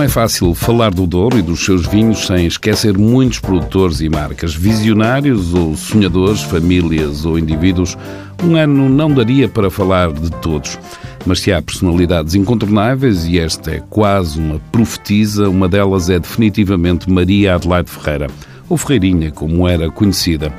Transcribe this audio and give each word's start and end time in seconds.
Não 0.00 0.06
é 0.06 0.08
fácil 0.08 0.54
falar 0.54 0.94
do 0.94 1.06
Douro 1.06 1.38
e 1.38 1.42
dos 1.42 1.62
seus 1.62 1.86
vinhos 1.86 2.26
sem 2.26 2.46
esquecer 2.46 2.96
muitos 2.96 3.38
produtores 3.38 4.00
e 4.00 4.08
marcas, 4.08 4.54
visionários 4.54 5.52
ou 5.52 5.76
sonhadores, 5.76 6.40
famílias 6.40 7.26
ou 7.26 7.38
indivíduos. 7.38 7.98
Um 8.42 8.56
ano 8.56 8.88
não 8.88 9.12
daria 9.12 9.46
para 9.46 9.70
falar 9.70 10.10
de 10.10 10.30
todos. 10.40 10.78
Mas 11.26 11.40
se 11.40 11.52
há 11.52 11.60
personalidades 11.60 12.34
incontornáveis, 12.34 13.26
e 13.26 13.38
esta 13.38 13.72
é 13.72 13.82
quase 13.90 14.40
uma 14.40 14.58
profetisa, 14.72 15.50
uma 15.50 15.68
delas 15.68 16.08
é 16.08 16.18
definitivamente 16.18 17.10
Maria 17.10 17.56
Adelaide 17.56 17.90
Ferreira, 17.90 18.28
ou 18.70 18.78
Ferreirinha, 18.78 19.30
como 19.30 19.68
era 19.68 19.90
conhecida. 19.90 20.50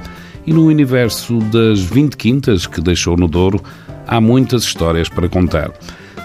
E 0.46 0.54
no 0.54 0.68
universo 0.68 1.40
das 1.52 1.80
20 1.80 2.16
quintas 2.16 2.68
que 2.68 2.80
deixou 2.80 3.18
no 3.18 3.28
Douro, 3.28 3.60
há 4.06 4.22
muitas 4.22 4.62
histórias 4.62 5.10
para 5.10 5.28
contar. 5.28 5.72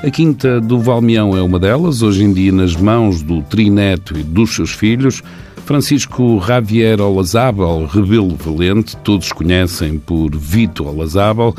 A 0.02 0.10
Quinta 0.10 0.60
do 0.60 0.78
Valmeão 0.78 1.36
é 1.36 1.42
uma 1.42 1.58
delas, 1.58 2.02
hoje 2.02 2.22
em 2.22 2.32
dia 2.32 2.52
nas 2.52 2.76
mãos 2.76 3.22
do 3.22 3.42
trineto 3.42 4.16
e 4.16 4.22
dos 4.22 4.54
seus 4.54 4.70
filhos. 4.70 5.22
Francisco 5.64 6.40
Javier 6.46 7.00
Olazábal, 7.00 7.86
rebelo 7.86 8.36
valente, 8.36 8.96
todos 8.98 9.32
conhecem 9.32 9.98
por 9.98 10.36
Vito 10.36 10.86
Olazábal, 10.86 11.56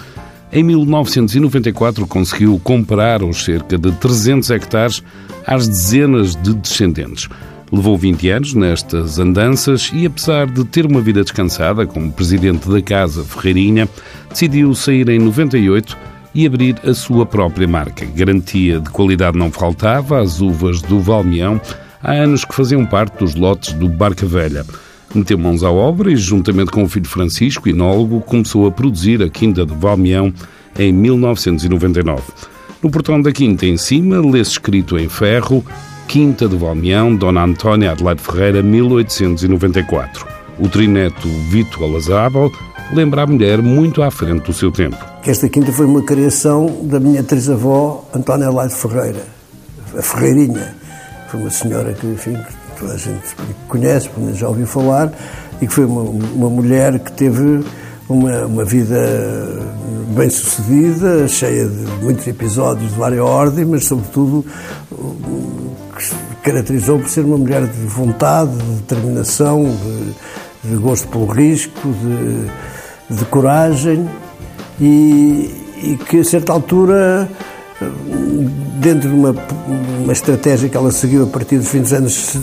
em 0.53 0.63
1994 0.63 2.07
conseguiu 2.07 2.61
comprar 2.63 3.21
os 3.21 3.43
cerca 3.43 3.77
de 3.77 3.91
300 3.91 4.49
hectares 4.51 5.03
às 5.45 5.67
dezenas 5.67 6.35
de 6.35 6.53
descendentes. 6.53 7.27
Levou 7.69 7.97
20 7.97 8.29
anos 8.29 8.53
nestas 8.53 9.19
andanças 9.19 9.91
e, 9.93 10.05
apesar 10.05 10.47
de 10.47 10.63
ter 10.63 10.85
uma 10.85 11.01
vida 11.01 11.21
descansada 11.21 11.85
como 11.85 12.13
presidente 12.13 12.69
da 12.69 12.81
Casa 12.81 13.25
Ferreirinha, 13.25 13.89
decidiu 14.29 14.73
sair 14.73 15.09
em 15.09 15.19
98 15.19 15.97
e 16.37 16.45
abrir 16.45 16.75
a 16.87 16.93
sua 16.93 17.25
própria 17.25 17.67
marca. 17.67 18.05
Garantia 18.05 18.79
de 18.79 18.91
qualidade 18.91 19.35
não 19.35 19.51
faltava, 19.51 20.21
as 20.21 20.39
uvas 20.39 20.83
do 20.83 20.99
Valmeão 20.99 21.59
há 21.99 22.11
anos 22.11 22.45
que 22.45 22.53
faziam 22.53 22.85
parte 22.85 23.17
dos 23.17 23.33
lotes 23.33 23.73
do 23.73 23.89
Barca 23.89 24.23
Velha. 24.23 24.63
Meteu 25.15 25.35
mãos 25.35 25.63
à 25.63 25.71
obra 25.71 26.11
e, 26.11 26.15
juntamente 26.15 26.69
com 26.69 26.83
o 26.83 26.87
filho 26.87 27.07
Francisco, 27.07 27.67
enólogo, 27.67 28.21
começou 28.21 28.67
a 28.67 28.71
produzir 28.71 29.23
a 29.23 29.29
Quinta 29.29 29.65
de 29.65 29.73
Valmeão 29.73 30.31
em 30.77 30.93
1999. 30.93 32.21
No 32.83 32.91
portão 32.91 33.19
da 33.19 33.31
Quinta, 33.31 33.65
em 33.65 33.75
cima, 33.75 34.21
lê-se 34.21 34.51
escrito 34.51 34.95
em 34.95 35.09
ferro 35.09 35.65
Quinta 36.07 36.47
de 36.47 36.55
Valmeão, 36.55 37.15
Dona 37.15 37.45
Antónia 37.45 37.93
Adelaide 37.93 38.21
Ferreira, 38.21 38.61
1894. 38.61 40.27
O 40.59 40.69
trineto 40.69 41.27
Vito 41.49 41.83
Alazábal 41.83 42.51
lembra 42.91 43.23
a 43.23 43.27
mulher 43.27 43.61
muito 43.61 44.01
à 44.01 44.11
frente 44.11 44.45
do 44.45 44.53
seu 44.53 44.71
tempo. 44.71 44.97
Esta 45.25 45.49
quinta 45.49 45.71
foi 45.71 45.85
uma 45.85 46.01
criação 46.01 46.79
da 46.83 46.99
minha 46.99 47.23
trisavó, 47.23 48.05
Antónia 48.13 48.49
Laide 48.49 48.75
Ferreira, 48.75 49.23
a 49.97 50.01
Ferreirinha. 50.01 50.75
Foi 51.29 51.41
uma 51.41 51.49
senhora 51.49 51.93
que, 51.93 52.07
enfim, 52.07 52.37
toda 52.79 52.93
a 52.93 52.97
gente 52.97 53.35
conhece, 53.67 54.07
pelo 54.09 54.25
menos 54.25 54.39
já 54.39 54.47
ouviu 54.47 54.65
falar, 54.65 55.11
e 55.61 55.67
que 55.67 55.73
foi 55.73 55.85
uma, 55.85 56.01
uma 56.01 56.49
mulher 56.49 56.99
que 56.99 57.11
teve 57.11 57.63
uma, 58.07 58.45
uma 58.45 58.63
vida 58.63 58.95
bem 60.15 60.29
sucedida, 60.29 61.27
cheia 61.27 61.67
de 61.67 62.03
muitos 62.03 62.25
episódios 62.27 62.91
de 62.91 62.97
várias 62.97 63.21
ordens, 63.21 63.67
mas 63.67 63.85
sobretudo 63.85 64.45
que 65.95 66.03
se 66.03 66.15
caracterizou 66.41 66.99
por 66.99 67.09
ser 67.09 67.25
uma 67.25 67.37
mulher 67.37 67.67
de 67.67 67.85
vontade, 67.87 68.51
de 68.51 68.75
determinação, 68.75 69.63
de, 69.63 70.15
de 70.69 70.75
gosto 70.75 71.07
pelo 71.07 71.25
risco, 71.25 71.89
de 71.89 72.51
de 73.09 73.25
coragem 73.25 74.07
e, 74.79 75.51
e, 75.81 75.97
que 76.07 76.19
a 76.19 76.23
certa 76.23 76.51
altura, 76.51 77.29
dentro 78.79 79.09
de 79.09 79.15
uma, 79.15 79.35
uma 80.03 80.13
estratégia 80.13 80.69
que 80.69 80.75
ela 80.75 80.91
seguiu 80.91 81.23
a 81.23 81.27
partir 81.27 81.57
dos 81.57 81.69
fins 81.69 81.83
dos 81.83 81.93
anos 81.93 82.35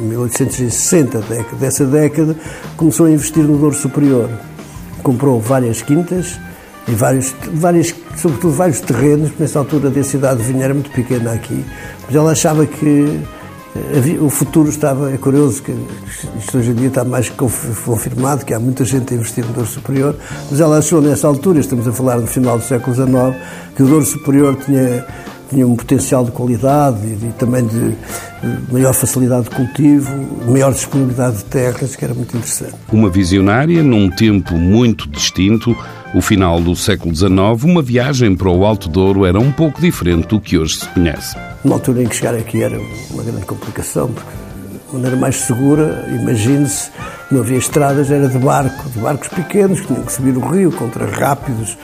1860, 0.00 1.22
dessa 1.58 1.84
década, 1.86 2.36
começou 2.76 3.06
a 3.06 3.10
investir 3.10 3.42
no 3.42 3.56
Douro 3.56 3.74
Superior. 3.74 4.28
Comprou 5.02 5.40
várias 5.40 5.80
quintas 5.80 6.38
e 6.86 6.92
vários, 6.92 7.34
várias, 7.54 7.94
sobretudo 8.16 8.52
vários 8.52 8.80
terrenos, 8.80 9.30
nessa 9.38 9.58
altura 9.58 9.88
a 9.88 9.90
densidade 9.90 10.42
de 10.42 10.52
vinho 10.52 10.62
era 10.62 10.74
muito 10.74 10.90
pequena 10.90 11.32
aqui, 11.32 11.64
mas 12.04 12.14
ela 12.14 12.32
achava 12.32 12.66
que 12.66 13.18
o 14.20 14.28
futuro 14.28 14.68
estava, 14.68 15.12
é 15.12 15.16
curioso 15.16 15.62
que 15.62 15.72
isto 16.38 16.58
hoje 16.58 16.70
em 16.70 16.74
dia 16.74 16.88
está 16.88 17.04
mais 17.04 17.28
confirmado, 17.28 18.44
que 18.44 18.52
há 18.52 18.58
muita 18.58 18.84
gente 18.84 19.14
a 19.14 19.16
investir 19.16 19.44
no 19.44 19.52
Douro 19.52 19.68
Superior, 19.68 20.16
mas 20.50 20.60
ela 20.60 20.78
achou 20.78 21.00
nessa 21.00 21.28
altura, 21.28 21.60
estamos 21.60 21.86
a 21.86 21.92
falar 21.92 22.18
no 22.18 22.26
final 22.26 22.58
do 22.58 22.64
século 22.64 22.94
XIX, 22.94 23.12
que 23.76 23.82
o 23.82 23.86
Douro 23.86 24.04
Superior 24.04 24.56
tinha, 24.56 25.06
tinha 25.48 25.66
um 25.66 25.76
potencial 25.76 26.24
de 26.24 26.32
qualidade 26.32 26.98
e, 27.06 27.28
e 27.28 27.32
também 27.38 27.64
de 27.64 27.94
maior 28.72 28.92
facilidade 28.92 29.44
de 29.44 29.50
cultivo, 29.50 30.10
maior 30.48 30.72
disponibilidade 30.72 31.38
de 31.38 31.44
terras, 31.44 31.94
que 31.94 32.04
era 32.04 32.14
muito 32.14 32.36
interessante. 32.36 32.74
Uma 32.92 33.08
visionária 33.08 33.82
num 33.82 34.10
tempo 34.10 34.54
muito 34.56 35.08
distinto, 35.08 35.76
o 36.12 36.20
final 36.20 36.60
do 36.60 36.74
século 36.74 37.14
XIX, 37.14 37.30
uma 37.64 37.82
viagem 37.82 38.34
para 38.34 38.48
o 38.48 38.64
Alto 38.64 38.88
Douro 38.88 39.24
era 39.24 39.38
um 39.38 39.52
pouco 39.52 39.80
diferente 39.80 40.26
do 40.26 40.40
que 40.40 40.58
hoje 40.58 40.78
se 40.78 40.88
conhece. 40.88 41.36
Numa 41.64 41.76
altura 41.76 42.02
em 42.02 42.06
que 42.06 42.16
chegar 42.16 42.34
aqui 42.34 42.62
era 42.62 42.80
uma 43.10 43.22
grande 43.22 43.46
complicação, 43.46 44.12
porque 44.12 44.30
de 44.88 44.94
maneira 44.94 45.16
mais 45.16 45.36
segura, 45.36 46.04
imagine-se, 46.08 46.90
não 47.30 47.40
havia 47.40 47.58
estradas, 47.58 48.10
era 48.10 48.28
de 48.28 48.38
barco, 48.38 48.88
de 48.90 48.98
barcos 48.98 49.28
pequenos 49.28 49.80
que 49.80 49.86
tinham 49.86 50.02
que 50.02 50.12
subir 50.12 50.36
o 50.36 50.40
rio 50.40 50.72
contra 50.72 51.06
rápidos, 51.06 51.78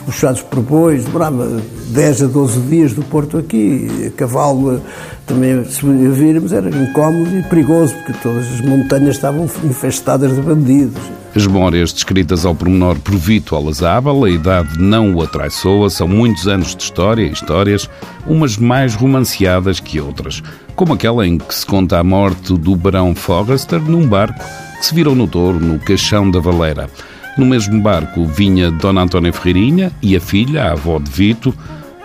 puxados 0.00 0.42
por 0.42 0.60
bois, 0.60 1.04
demorava 1.04 1.60
10 1.88 2.22
a 2.22 2.26
12 2.26 2.60
dias 2.62 2.92
do 2.92 3.02
Porto 3.02 3.38
aqui, 3.38 3.88
a 4.06 4.10
cavalo 4.10 4.80
também, 5.26 5.64
se 5.64 5.84
virmos, 5.84 6.52
era 6.52 6.68
incómodo 6.68 7.38
e 7.38 7.42
perigoso, 7.44 7.94
porque 7.94 8.12
todas 8.22 8.46
as 8.46 8.60
montanhas 8.60 9.16
estavam 9.16 9.48
infestadas 9.64 10.34
de 10.34 10.40
bandidos. 10.40 11.00
As 11.34 11.46
memórias 11.46 11.92
descritas 11.92 12.44
ao 12.44 12.54
pormenor 12.54 12.98
por 12.98 13.14
Vito 13.14 13.56
Alazábal, 13.56 14.24
a 14.24 14.30
idade 14.30 14.78
não 14.78 15.14
o 15.14 15.22
atraiçoa, 15.22 15.88
são 15.88 16.06
muitos 16.06 16.46
anos 16.46 16.76
de 16.76 16.82
história 16.82 17.22
e 17.22 17.32
histórias, 17.32 17.88
umas 18.26 18.58
mais 18.58 18.94
romanceadas 18.94 19.80
que 19.80 19.98
outras, 19.98 20.42
como 20.76 20.92
aquela 20.92 21.26
em 21.26 21.38
que 21.38 21.54
se 21.54 21.64
conta 21.64 21.98
a 21.98 22.04
morte 22.04 22.52
do 22.52 22.76
Barão 22.76 23.14
Forrester 23.14 23.80
num 23.80 24.06
barco 24.06 24.44
que 24.78 24.86
se 24.86 24.94
virou 24.94 25.14
no 25.14 25.26
Douro, 25.26 25.60
no 25.60 25.78
Caixão 25.78 26.30
da 26.30 26.40
Valeira. 26.40 26.90
No 27.36 27.46
mesmo 27.46 27.80
barco 27.80 28.26
vinha 28.26 28.70
Dona 28.70 29.02
Antónia 29.02 29.32
Ferreirinha 29.32 29.90
e 30.02 30.14
a 30.14 30.20
filha, 30.20 30.64
a 30.64 30.72
avó 30.72 30.98
de 30.98 31.10
Vito, 31.10 31.54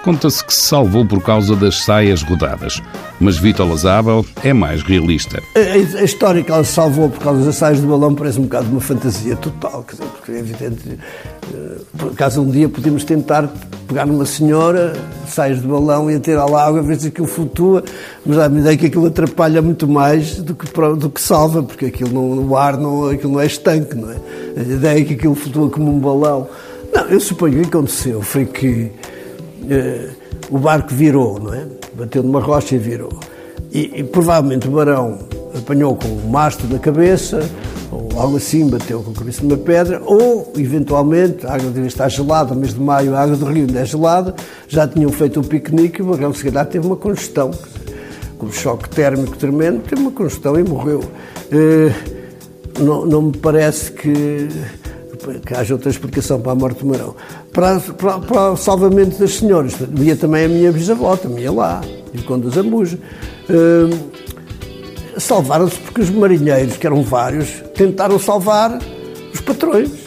Conta-se 0.08 0.42
que 0.42 0.54
se 0.54 0.62
salvou 0.62 1.06
por 1.06 1.22
causa 1.22 1.54
das 1.54 1.84
saias 1.84 2.24
rodadas, 2.24 2.82
mas 3.20 3.38
Vitor 3.38 3.68
Lazábal 3.68 4.26
é 4.42 4.54
mais 4.54 4.82
realista. 4.82 5.44
A, 5.54 6.00
a, 6.00 6.02
história 6.02 6.42
que 6.42 6.50
ela 6.50 6.64
se 6.64 6.72
salvou 6.72 7.10
por 7.10 7.20
causa 7.20 7.44
das 7.44 7.56
saias 7.58 7.82
de 7.82 7.86
balão 7.86 8.16
parece 8.16 8.40
um 8.40 8.44
bocado 8.44 8.70
uma 8.70 8.80
fantasia 8.80 9.36
total, 9.36 9.84
dizer, 9.86 10.06
porque 10.06 10.32
é 10.32 10.40
evidente. 10.40 10.98
Eh, 11.54 11.82
por 11.98 12.12
acaso 12.14 12.42
um 12.42 12.50
dia 12.50 12.70
podíamos 12.70 13.04
tentar 13.04 13.50
pegar 13.86 14.06
numa 14.06 14.26
senhora, 14.26 14.94
saias 15.28 15.62
de 15.62 15.68
balão 15.68 16.10
e 16.10 16.18
ter 16.22 16.38
à 16.38 16.44
água, 16.44 16.82
ver 16.82 17.02
se 17.02 17.10
aquilo 17.10 17.28
flutua, 17.28 17.84
mas 18.26 18.40
a 18.40 18.46
ideia 18.46 18.78
que 18.78 18.86
aquilo 18.86 19.08
atrapalha 19.08 19.62
muito 19.62 19.90
mais 19.90 20.38
do 20.38 20.56
que, 20.56 20.68
do 20.96 21.10
que 21.10 21.20
salva, 21.20 21.64
porque 21.64 21.88
aquilo 21.88 22.34
no 22.34 22.56
ar 22.56 22.78
não, 22.78 23.10
aquilo 23.10 23.34
não 23.34 23.42
é 23.42 23.46
estanque, 23.46 23.94
não 23.94 24.10
é? 24.10 24.16
A 24.56 24.62
ideia 24.62 25.02
é 25.02 25.04
que 25.04 25.16
aquilo 25.16 25.36
flutua 25.36 25.70
como 25.70 25.94
um 25.94 26.00
balão. 26.00 26.48
Não, 26.94 27.04
eu 27.08 27.20
suponho 27.20 27.58
o 27.58 27.62
que 27.64 27.68
aconteceu 27.68 28.22
foi 28.22 28.46
que 28.46 28.90
eh, 29.70 30.10
o 30.50 30.58
barco 30.58 30.94
virou, 30.94 31.40
não 31.40 31.54
é? 31.54 31.66
Bateu 31.94 32.24
numa 32.24 32.40
rocha 32.40 32.76
e 32.76 32.78
virou. 32.78 33.10
E, 33.72 34.00
e, 34.00 34.04
provavelmente 34.04 34.68
o 34.68 34.72
barão 34.72 35.20
apanhou 35.58 35.96
com 35.96 36.08
o 36.08 36.30
mastro 36.30 36.68
na 36.68 36.80
cabeça, 36.80 37.48
ou 37.92 38.10
algo 38.20 38.38
assim, 38.38 38.70
bateu 38.70 39.02
com 39.02 39.12
a 39.12 39.14
cabeça 39.14 39.44
numa 39.44 39.58
pedra, 39.58 40.02
ou, 40.06 40.54
eventualmente, 40.58 41.46
a 41.46 41.56
água 41.56 41.70
devia 41.70 41.88
estar 41.88 42.08
gelada, 42.10 42.56
mês 42.56 42.74
de 42.74 42.80
maio 42.80 43.16
a 43.16 43.22
água 43.22 43.36
do 43.36 43.46
rio 43.46 43.66
ainda 43.66 43.80
é 43.80 43.86
gelada, 43.86 44.36
já 44.68 44.88
tinham 44.88 45.12
feito 45.12 45.40
um 45.40 45.44
piquenique 45.44 46.00
e 46.00 46.04
o 46.04 46.06
barão, 46.06 46.34
se 46.34 46.44
calhar, 46.44 46.66
teve 46.66 46.86
uma 46.86 46.96
congestão. 46.96 47.52
Com 48.38 48.46
um 48.46 48.52
choque 48.52 48.88
térmico 48.90 49.36
tremendo, 49.36 49.82
teve 49.82 50.02
uma 50.02 50.12
congestão 50.12 50.60
e 50.60 50.64
morreu. 50.64 51.04
Eh, 51.52 51.92
não, 52.80 53.06
não 53.06 53.22
me 53.24 53.38
parece 53.38 53.92
que 53.92 54.48
que 55.46 55.54
haja 55.54 55.74
outra 55.74 55.90
explicação 55.90 56.40
para 56.40 56.52
a 56.52 56.56
morte 56.56 56.80
do 56.80 56.88
Marão. 56.88 57.16
Para, 57.52 57.80
para, 57.80 58.20
para 58.20 58.52
o 58.52 58.58
salvamento 58.58 59.20
das 59.20 59.36
senhoras, 59.36 59.76
via 59.90 60.16
também 60.16 60.46
a 60.46 60.48
minha 60.48 60.72
bisavó, 60.72 61.16
também 61.16 61.44
ia 61.44 61.52
lá, 61.52 61.82
e 62.14 62.22
quando 62.22 62.48
as 62.48 62.58
ambuja. 62.58 62.98
Uh, 63.50 64.18
Salvaram-se 65.20 65.80
porque 65.80 66.02
os 66.02 66.12
marinheiros, 66.12 66.78
que 66.78 66.86
eram 66.86 67.02
vários, 67.02 67.50
tentaram 67.74 68.20
salvar 68.20 68.78
os 69.34 69.42
patrões 69.42 70.07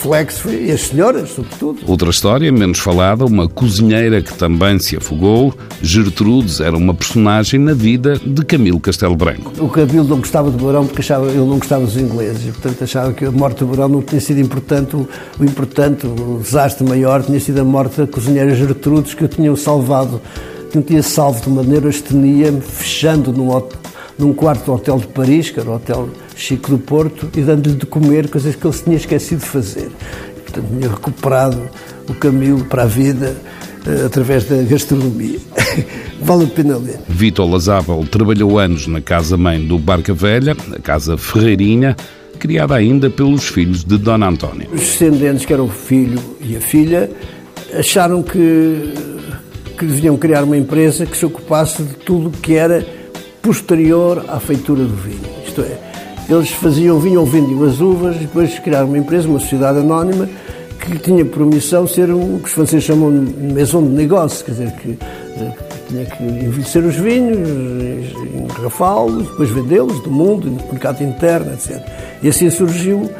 reflexo 0.00 0.48
e 0.48 0.72
as 0.72 0.80
senhoras, 0.82 1.30
sobretudo. 1.30 1.80
Outra 1.86 2.08
história, 2.08 2.50
menos 2.50 2.78
falada, 2.78 3.26
uma 3.26 3.46
cozinheira 3.46 4.22
que 4.22 4.32
também 4.34 4.78
se 4.78 4.96
afogou. 4.96 5.54
Gertrudes 5.82 6.60
era 6.60 6.76
uma 6.76 6.94
personagem 6.94 7.60
na 7.60 7.74
vida 7.74 8.18
de 8.18 8.44
Camilo 8.44 8.80
Castelo 8.80 9.14
Branco. 9.14 9.52
O 9.58 9.68
Camilo 9.68 10.04
não 10.04 10.18
gostava 10.18 10.50
do 10.50 10.64
Barão 10.64 10.86
porque 10.86 11.02
achava, 11.02 11.28
ele 11.28 11.38
não 11.38 11.58
gostava 11.58 11.84
dos 11.84 11.96
ingleses 11.96 12.48
e, 12.48 12.52
portanto, 12.52 12.84
achava 12.84 13.12
que 13.12 13.26
a 13.26 13.30
morte 13.30 13.58
do 13.58 13.66
Barão 13.66 13.88
não 13.88 14.02
tinha 14.02 14.20
sido 14.20 14.40
importante. 14.40 14.96
O, 14.96 15.06
o 15.38 15.44
importante, 15.44 16.06
o 16.06 16.40
desastre 16.42 16.86
maior, 16.88 17.22
tinha 17.22 17.38
sido 17.38 17.60
a 17.60 17.64
morte 17.64 17.98
da 17.98 18.06
cozinheira 18.06 18.54
Gertrudes 18.54 19.12
que 19.12 19.24
o 19.24 19.28
tinham 19.28 19.54
salvado 19.54 20.20
não 20.72 20.82
tinha 20.82 21.02
salvo 21.02 21.42
de 21.42 21.50
maneira 21.50 21.88
astenia-me, 21.88 22.60
fechando 22.60 23.32
num, 23.32 23.50
num 24.18 24.32
quarto 24.32 24.66
do 24.66 24.72
hotel 24.74 24.98
de 24.98 25.06
Paris, 25.08 25.50
que 25.50 25.60
era 25.60 25.70
o 25.70 25.74
hotel 25.74 26.08
Chico 26.34 26.70
do 26.70 26.78
Porto, 26.78 27.28
e 27.36 27.42
dando-lhe 27.42 27.76
de 27.76 27.86
comer 27.86 28.28
coisas 28.28 28.54
que 28.54 28.66
ele 28.66 28.74
se 28.74 28.84
tinha 28.84 28.96
esquecido 28.96 29.40
de 29.40 29.46
fazer. 29.46 29.90
Portanto, 30.44 30.66
tinha 30.68 30.90
recuperado 30.90 31.60
o 32.08 32.14
caminho 32.14 32.64
para 32.64 32.82
a 32.82 32.86
vida 32.86 33.36
uh, 33.86 34.06
através 34.06 34.44
da 34.44 34.56
gastronomia. 34.62 35.38
vale 36.20 36.44
a 36.44 36.48
pena 36.48 36.76
ler. 36.76 36.98
Vitor 37.08 37.50
Lazábal 37.50 38.04
trabalhou 38.04 38.58
anos 38.58 38.86
na 38.86 39.00
casa-mãe 39.00 39.64
do 39.64 39.78
Barca 39.78 40.12
Velha, 40.12 40.56
a 40.72 40.80
Casa 40.80 41.16
Ferreirinha, 41.16 41.96
criada 42.38 42.74
ainda 42.74 43.10
pelos 43.10 43.48
filhos 43.48 43.84
de 43.84 43.96
Dona 43.98 44.28
Antónia. 44.28 44.68
Os 44.72 44.80
descendentes, 44.80 45.44
que 45.44 45.52
eram 45.52 45.64
o 45.66 45.70
filho 45.70 46.20
e 46.40 46.56
a 46.56 46.60
filha, 46.60 47.10
acharam 47.74 48.22
que, 48.22 48.94
que 49.78 49.84
deviam 49.84 50.16
criar 50.16 50.42
uma 50.42 50.56
empresa 50.56 51.06
que 51.06 51.16
se 51.16 51.24
ocupasse 51.24 51.82
de 51.82 51.94
tudo 51.94 52.30
que 52.30 52.54
era 52.54 52.99
posterior 53.42 54.24
à 54.28 54.38
feitura 54.38 54.82
do 54.82 54.96
vinho. 54.96 55.20
Isto 55.46 55.62
é, 55.62 55.78
eles 56.28 56.50
faziam 56.50 56.98
vinho 57.00 57.20
ou 57.20 57.26
vendiam 57.26 57.64
as 57.64 57.80
uvas 57.80 58.16
e 58.16 58.20
depois 58.20 58.58
criaram 58.58 58.88
uma 58.88 58.98
empresa, 58.98 59.28
uma 59.28 59.40
sociedade 59.40 59.78
anónima, 59.78 60.28
que 60.80 60.98
tinha 60.98 61.24
por 61.24 61.44
missão 61.44 61.86
ser 61.86 62.10
o 62.10 62.38
que 62.38 62.46
os 62.46 62.52
franceses 62.52 62.84
chamam 62.84 63.24
de 63.24 63.52
maison 63.52 63.82
de 63.82 63.90
negócio, 63.90 64.44
quer 64.44 64.52
dizer, 64.52 64.72
que, 64.72 64.94
que 64.94 65.84
tinha 65.88 66.04
que 66.06 66.22
envelhecer 66.22 66.84
os 66.84 66.96
vinhos, 66.96 67.38
engarrafá-los, 68.34 69.26
depois 69.28 69.50
vendê-los 69.50 70.00
do 70.02 70.10
mundo, 70.10 70.46
no 70.48 70.72
mercado 70.72 71.02
interno, 71.02 71.52
etc. 71.52 71.82
E 72.22 72.28
assim 72.28 72.48
surgiu 72.48 73.10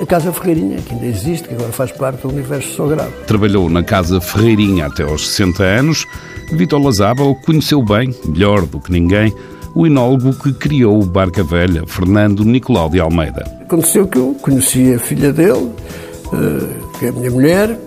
a 0.00 0.06
Casa 0.06 0.32
Ferreirinha, 0.32 0.78
que 0.78 0.94
ainda 0.94 1.06
existe, 1.06 1.48
que 1.48 1.54
agora 1.54 1.72
faz 1.72 1.92
parte 1.92 2.22
do 2.22 2.28
universo 2.28 2.76
sagrado. 2.76 3.12
Trabalhou 3.26 3.68
na 3.68 3.82
Casa 3.82 4.20
Ferreirinha 4.20 4.86
até 4.86 5.02
aos 5.02 5.28
60 5.28 5.62
anos. 5.62 6.06
Vitor 6.52 6.82
Lazábal 6.82 7.34
conheceu 7.36 7.82
bem, 7.82 8.14
melhor 8.26 8.66
do 8.66 8.78
que 8.78 8.92
ninguém, 8.92 9.34
o 9.74 9.86
enólogo 9.86 10.34
que 10.34 10.52
criou 10.52 11.00
o 11.00 11.06
Barca 11.06 11.42
Velha, 11.42 11.84
Fernando 11.86 12.44
Nicolau 12.44 12.90
de 12.90 13.00
Almeida. 13.00 13.44
Aconteceu 13.62 14.06
que 14.06 14.18
eu 14.18 14.36
conheci 14.40 14.94
a 14.94 14.98
filha 14.98 15.32
dele, 15.32 15.70
eh, 16.32 16.98
que 16.98 17.06
é 17.06 17.08
a 17.08 17.12
minha 17.12 17.30
mulher, 17.30 17.78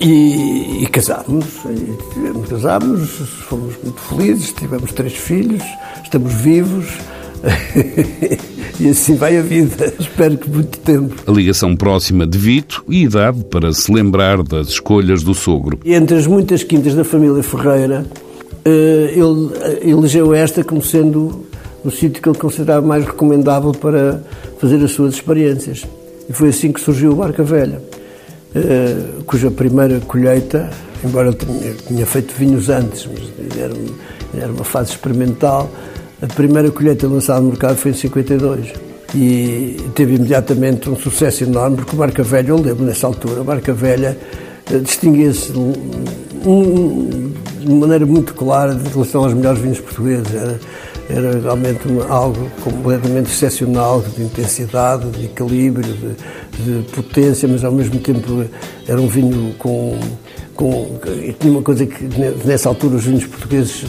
e, 0.00 0.84
e 0.84 0.86
casámos, 0.86 1.46
e 1.66 2.48
casámos, 2.48 3.10
fomos 3.48 3.74
muito 3.82 4.00
felizes, 4.00 4.52
tivemos 4.52 4.92
três 4.92 5.14
filhos, 5.14 5.62
estamos 6.02 6.32
vivos. 6.32 6.86
e 8.78 8.88
assim 8.88 9.14
vai 9.14 9.36
a 9.36 9.42
vida. 9.42 9.92
Espero 9.98 10.36
que 10.36 10.48
muito 10.48 10.78
tempo. 10.78 11.14
A 11.26 11.32
ligação 11.32 11.74
próxima 11.76 12.26
de 12.26 12.38
Vito 12.38 12.84
e 12.88 13.04
idade 13.04 13.44
para 13.44 13.72
se 13.72 13.92
lembrar 13.92 14.42
das 14.42 14.68
escolhas 14.68 15.22
do 15.22 15.34
sogro. 15.34 15.78
Entre 15.84 16.16
as 16.16 16.26
muitas 16.26 16.62
quintas 16.62 16.94
da 16.94 17.04
família 17.04 17.42
Ferreira, 17.42 18.06
eh, 18.64 19.14
ele 19.14 19.50
eh, 19.60 19.90
elegeu 19.90 20.34
esta 20.34 20.62
como 20.62 20.82
sendo 20.82 21.46
o 21.84 21.90
sítio 21.90 22.22
que 22.22 22.28
ele 22.28 22.38
considerava 22.38 22.86
mais 22.86 23.04
recomendável 23.04 23.72
para 23.72 24.22
fazer 24.58 24.82
as 24.84 24.90
suas 24.92 25.14
experiências. 25.14 25.86
E 26.28 26.32
foi 26.32 26.50
assim 26.50 26.72
que 26.72 26.80
surgiu 26.80 27.12
o 27.12 27.16
Barca 27.16 27.42
Velha, 27.42 27.82
eh, 28.54 28.96
cuja 29.26 29.50
primeira 29.50 29.98
colheita, 30.00 30.70
embora 31.02 31.32
tenha, 31.32 31.74
tinha 31.86 32.06
feito 32.06 32.34
vinhos 32.34 32.68
antes, 32.68 33.06
mas 33.06 33.58
era 34.34 34.52
uma 34.52 34.64
fase 34.64 34.90
experimental, 34.90 35.70
a 36.22 36.26
primeira 36.26 36.70
colheita 36.70 37.06
lançada 37.06 37.40
no 37.40 37.48
mercado 37.48 37.76
foi 37.76 37.92
em 37.92 37.94
52 37.94 38.72
e 39.14 39.76
teve 39.94 40.14
imediatamente 40.14 40.88
um 40.88 40.96
sucesso 40.96 41.44
enorme, 41.44 41.78
porque 41.78 41.94
o 41.94 41.98
Barca 41.98 42.22
Velha, 42.22 42.50
eu 42.50 42.56
lembro 42.56 42.84
nessa 42.84 43.06
altura, 43.06 43.40
o 43.40 43.44
Barca 43.44 43.72
Velha 43.72 44.16
eh, 44.70 44.78
distinguia-se 44.78 45.52
de 45.52 45.60
maneira 47.74 48.06
muito 48.06 48.34
clara 48.34 48.74
em 48.74 48.88
relação 48.88 49.24
aos 49.24 49.34
melhores 49.34 49.60
vinhos 49.60 49.80
portugueses. 49.80 50.34
Era, 50.34 50.60
era 51.14 51.38
realmente 51.40 51.80
algo 52.08 52.50
completamente 52.62 53.30
excepcional, 53.30 54.00
de 54.00 54.22
intensidade, 54.22 55.10
de 55.10 55.24
equilíbrio, 55.26 55.92
de, 55.92 56.82
de, 56.82 56.92
potência, 56.92 57.48
mas 57.48 57.64
ao 57.64 57.72
mesmo 57.72 57.98
tempo 58.00 58.44
era 58.86 59.00
um 59.00 59.06
vinho 59.06 59.54
com. 59.58 59.98
com 60.54 60.98
tinha 61.38 61.52
uma 61.52 61.62
coisa 61.62 61.84
que 61.84 62.04
nessa 62.44 62.68
altura 62.68 62.96
os 62.96 63.04
vinhos 63.04 63.26
portugueses 63.26 63.84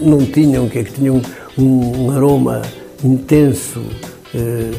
não 0.00 0.18
tinham, 0.18 0.68
que 0.68 0.80
é 0.80 0.84
que 0.84 0.92
tinham 0.92 1.20
um, 1.56 2.06
um 2.06 2.10
aroma 2.10 2.62
intenso, 3.02 3.82
eh, 4.34 4.70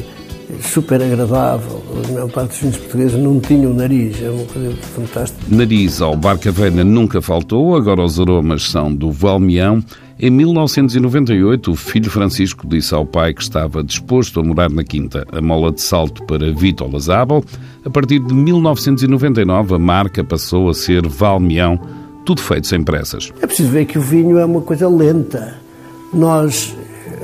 super 0.60 1.02
agradável. 1.02 1.82
A 2.08 2.12
maior 2.12 2.30
parte 2.30 2.50
dos 2.50 2.58
vinhos 2.58 2.76
portugueses 2.76 3.18
não 3.18 3.40
tinham 3.40 3.74
nariz, 3.74 4.22
é 4.22 4.30
uma 4.30 4.44
coisa 4.44 4.72
fantástica. 4.94 5.42
Nariz 5.48 6.00
ao 6.00 6.16
Barca 6.16 6.50
Velha 6.50 6.84
nunca 6.84 7.20
faltou, 7.20 7.76
agora 7.76 8.02
os 8.02 8.18
aromas 8.20 8.62
são 8.70 8.94
do 8.94 9.10
Valmião. 9.10 9.82
Em 10.18 10.30
1998, 10.30 11.70
o 11.70 11.76
filho 11.76 12.10
Francisco 12.10 12.66
disse 12.66 12.94
ao 12.94 13.04
pai 13.04 13.34
que 13.34 13.42
estava 13.42 13.84
disposto 13.84 14.40
a 14.40 14.42
morar 14.42 14.70
na 14.70 14.82
Quinta. 14.82 15.26
A 15.30 15.42
mola 15.42 15.70
de 15.70 15.82
salto 15.82 16.24
para 16.24 16.52
Vitor 16.52 16.90
Lazábal. 16.90 17.44
A 17.84 17.90
partir 17.90 18.20
de 18.20 18.32
1999, 18.32 19.74
a 19.74 19.78
marca 19.78 20.24
passou 20.24 20.70
a 20.70 20.74
ser 20.74 21.06
Valmião, 21.06 21.78
tudo 22.24 22.40
feito 22.40 22.66
sem 22.66 22.82
pressas. 22.82 23.30
É 23.42 23.46
preciso 23.46 23.68
ver 23.68 23.84
que 23.84 23.98
o 23.98 24.02
vinho 24.02 24.38
é 24.38 24.44
uma 24.44 24.62
coisa 24.62 24.88
lenta 24.88 25.66
nós, 26.12 26.74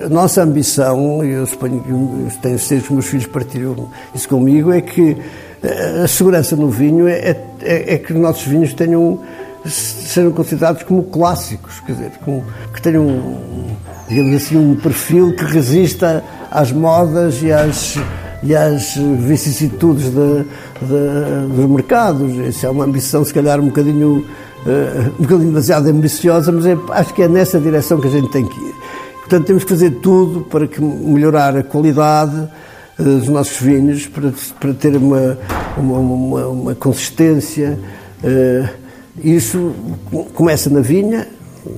a 0.05 0.09
nossa 0.09 0.43
ambição, 0.43 1.25
e 1.25 1.31
eu 1.31 1.47
suponho 1.47 1.81
que 1.81 2.39
tenho 2.39 2.59
certeza 2.59 2.83
que 2.83 2.89
os 2.89 2.91
meus 2.91 3.07
filhos 3.07 3.27
partilham 3.27 3.89
isso 4.15 4.29
comigo, 4.29 4.73
é 4.73 4.81
que 4.81 5.17
eh, 5.63 6.03
a 6.05 6.09
segurança 6.09 6.57
no 6.57 6.69
vinho 6.69 7.09
é, 7.09 7.37
é, 7.61 7.95
é 7.95 7.99
que 7.99 8.13
os 8.13 8.19
nossos 8.19 8.45
vinhos 8.45 8.73
tenham 8.75 9.21
sejam 9.65 10.33
considerados 10.33 10.83
como 10.83 11.05
clássicos, 11.05 11.81
quer 11.81 11.93
dizer, 11.93 12.13
como, 12.25 12.45
que 12.75 12.83
tenham, 12.83 13.39
digamos 14.09 14.35
assim, 14.35 14.57
um 14.57 14.75
perfil 14.75 15.35
que 15.37 15.45
resista 15.45 16.25
às 16.51 16.73
modas 16.73 17.41
e 17.43 17.53
às, 17.53 17.97
e 18.43 18.55
às 18.55 18.97
vicissitudes 18.97 20.07
de, 20.07 20.45
de, 20.83 21.55
dos 21.55 21.67
mercados. 21.71 22.35
Isso 22.35 22.67
é 22.67 22.71
uma 22.71 22.85
ambição, 22.85 23.25
se 23.25 23.33
calhar, 23.33 23.61
um 23.61 23.67
bocadinho 23.67 24.27
uh, 24.67 25.09
um 25.19 25.23
bocadinho 25.23 25.49
demasiado 25.49 25.89
ambiciosa, 25.89 26.51
mas 26.51 26.67
é, 26.67 26.77
acho 26.91 27.15
que 27.15 27.23
é 27.23 27.29
nessa 27.29 27.61
direção 27.61 28.01
que 28.01 28.09
a 28.09 28.11
gente 28.11 28.31
tem 28.31 28.45
que 28.45 28.59
ir. 28.59 28.75
Portanto, 29.23 29.47
temos 29.47 29.65
que 29.65 29.71
fazer 29.71 29.91
tudo 30.03 30.43
para 30.43 30.67
que 30.67 30.81
melhorar 30.81 31.57
a 31.57 31.63
qualidade 31.63 32.37
uh, 32.99 33.03
dos 33.03 33.29
nossos 33.29 33.59
vinhos, 33.61 34.07
para, 34.07 34.33
para 34.61 34.75
ter 34.75 34.97
uma, 34.97 35.39
uma, 35.77 35.99
uma, 35.99 36.47
uma 36.49 36.75
consistência. 36.75 37.79
Uh, 38.23 38.69
isso 39.23 39.73
começa 40.35 40.69
na 40.69 40.81
vinha, 40.81 41.27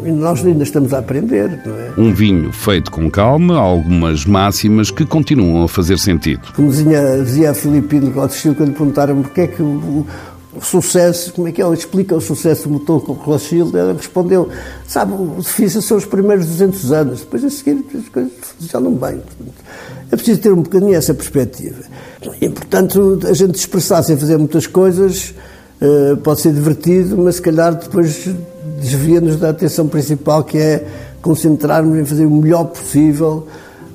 e 0.05 0.11
nós 0.11 0.45
ainda 0.45 0.63
estamos 0.63 0.95
a 0.95 0.99
aprender, 0.99 1.61
é? 1.67 2.01
Um 2.01 2.13
vinho 2.13 2.51
feito 2.53 2.91
com 2.91 3.11
calma, 3.11 3.59
algumas 3.59 4.25
máximas 4.25 4.91
que 4.91 5.05
continuam 5.05 5.65
a 5.65 5.69
fazer 5.69 5.99
sentido. 5.99 6.41
Como 6.55 6.71
dizia, 6.71 7.23
dizia 7.23 7.51
a 7.51 7.55
Filipino 7.55 8.11
Gottschild 8.11 8.57
quando 8.57 8.73
perguntaram 8.73 9.21
porque 9.23 9.43
é 9.43 9.47
que 9.47 9.63
o, 9.63 10.07
o 10.57 10.61
sucesso, 10.61 11.33
como 11.33 11.49
é 11.49 11.53
que 11.53 11.63
ele 11.63 11.75
explica 11.75 12.15
o 12.15 12.21
sucesso 12.21 12.65
do 12.65 12.75
motor 12.75 13.01
com 13.03 13.13
o 13.13 13.17
Rothschild? 13.17 13.77
Ele 13.77 13.93
respondeu, 13.95 14.49
sabe, 14.87 15.13
o 15.13 15.37
difícil 15.41 15.83
são 15.83 15.97
os 15.97 16.05
primeiros 16.05 16.47
200 16.47 16.93
anos, 16.93 17.21
depois 17.21 17.45
a 17.45 17.51
seguir 17.51 17.85
as 17.97 18.09
coisas 18.09 18.33
funcionam 18.59 18.95
bem. 18.95 19.21
É 20.11 20.17
preciso 20.17 20.41
ter 20.41 20.53
um 20.53 20.63
bocadinho 20.63 20.95
essa 20.95 21.13
perspectiva. 21.15 21.83
E, 22.41 22.49
portanto, 22.49 23.21
a 23.29 23.33
gente 23.33 23.57
expressar-se 23.57 24.17
fazer 24.17 24.37
muitas 24.39 24.67
coisas 24.67 25.35
uh, 25.81 26.17
pode 26.19 26.41
ser 26.41 26.53
divertido, 26.53 27.19
mas 27.19 27.37
se 27.37 27.43
calhar 27.43 27.75
depois 27.75 28.29
desvia-nos 28.81 29.37
da 29.37 29.51
atenção 29.51 29.89
principal, 29.89 30.45
que 30.45 30.59
é 30.59 30.87
concentrarmos 31.21 31.99
em 31.99 32.05
fazer 32.05 32.27
o 32.27 32.31
melhor 32.31 32.65
possível 32.65 33.49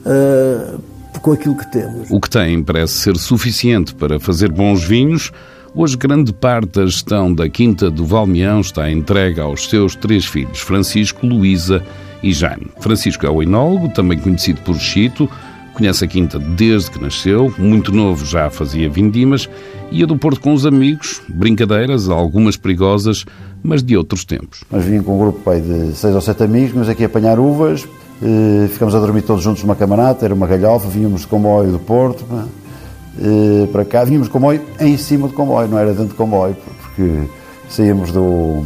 uh, 0.05 0.79
com 1.21 1.31
aquilo 1.31 1.55
que 1.55 1.71
temos. 1.71 2.09
O 2.09 2.19
que 2.19 2.29
tem 2.29 2.63
parece 2.63 2.93
ser 2.93 3.15
suficiente 3.17 3.93
para 3.93 4.19
fazer 4.19 4.51
bons 4.51 4.83
vinhos, 4.83 5.31
Hoje, 5.75 5.95
grande 5.95 6.33
parte 6.33 6.79
da 6.79 6.85
gestão 6.85 7.31
da 7.31 7.47
Quinta 7.47 7.91
do 7.91 8.03
Valmeão 8.03 8.59
está 8.59 8.91
entregue 8.91 9.39
aos 9.39 9.69
seus 9.69 9.95
três 9.95 10.25
filhos, 10.25 10.59
Francisco, 10.59 11.27
Luísa 11.27 11.83
e 12.23 12.33
Jaime. 12.33 12.71
Francisco 12.79 13.25
é 13.25 13.29
o 13.29 13.41
enólogo, 13.41 13.87
também 13.89 14.17
conhecido 14.17 14.61
por 14.61 14.75
Chito, 14.75 15.29
conhece 15.75 16.03
a 16.03 16.07
Quinta 16.07 16.39
desde 16.39 16.89
que 16.89 17.01
nasceu, 17.01 17.53
muito 17.57 17.91
novo 17.91 18.25
já 18.25 18.49
fazia 18.49 18.89
vindimas, 18.89 19.47
ia 19.91 20.07
do 20.07 20.17
Porto 20.17 20.41
com 20.41 20.53
os 20.53 20.65
amigos, 20.65 21.21
brincadeiras, 21.29 22.09
algumas 22.09 22.57
perigosas, 22.57 23.23
mas 23.61 23.83
de 23.83 23.95
outros 23.95 24.25
tempos. 24.25 24.63
Nós 24.71 24.83
vínhamos 24.83 25.05
com 25.05 25.15
um 25.15 25.19
grupo 25.19 25.39
pai, 25.39 25.61
de 25.61 25.95
seis 25.95 26.15
ou 26.15 26.21
sete 26.21 26.43
amigos, 26.43 26.73
mas 26.73 26.89
aqui 26.89 27.03
a 27.03 27.05
apanhar 27.05 27.39
uvas, 27.39 27.87
eh, 28.21 28.67
ficamos 28.69 28.95
a 28.95 28.99
dormir 28.99 29.21
todos 29.21 29.43
juntos 29.43 29.61
numa 29.61 29.75
camarata, 29.75 30.25
era 30.25 30.33
uma 30.33 30.47
galhofa, 30.47 30.89
vínhamos 30.89 31.21
de 31.21 31.27
comboio 31.27 31.71
do 31.71 31.79
Porto, 31.79 32.25
para 33.71 33.85
cá, 33.85 34.03
vínhamos 34.03 34.27
comboio 34.27 34.61
em 34.79 34.97
cima 34.97 35.27
do 35.27 35.33
comboio, 35.33 35.67
não 35.67 35.77
era 35.77 35.91
dentro 35.91 36.09
do 36.09 36.15
comboio, 36.15 36.55
porque 36.55 37.25
saíamos 37.67 38.11
do, 38.11 38.65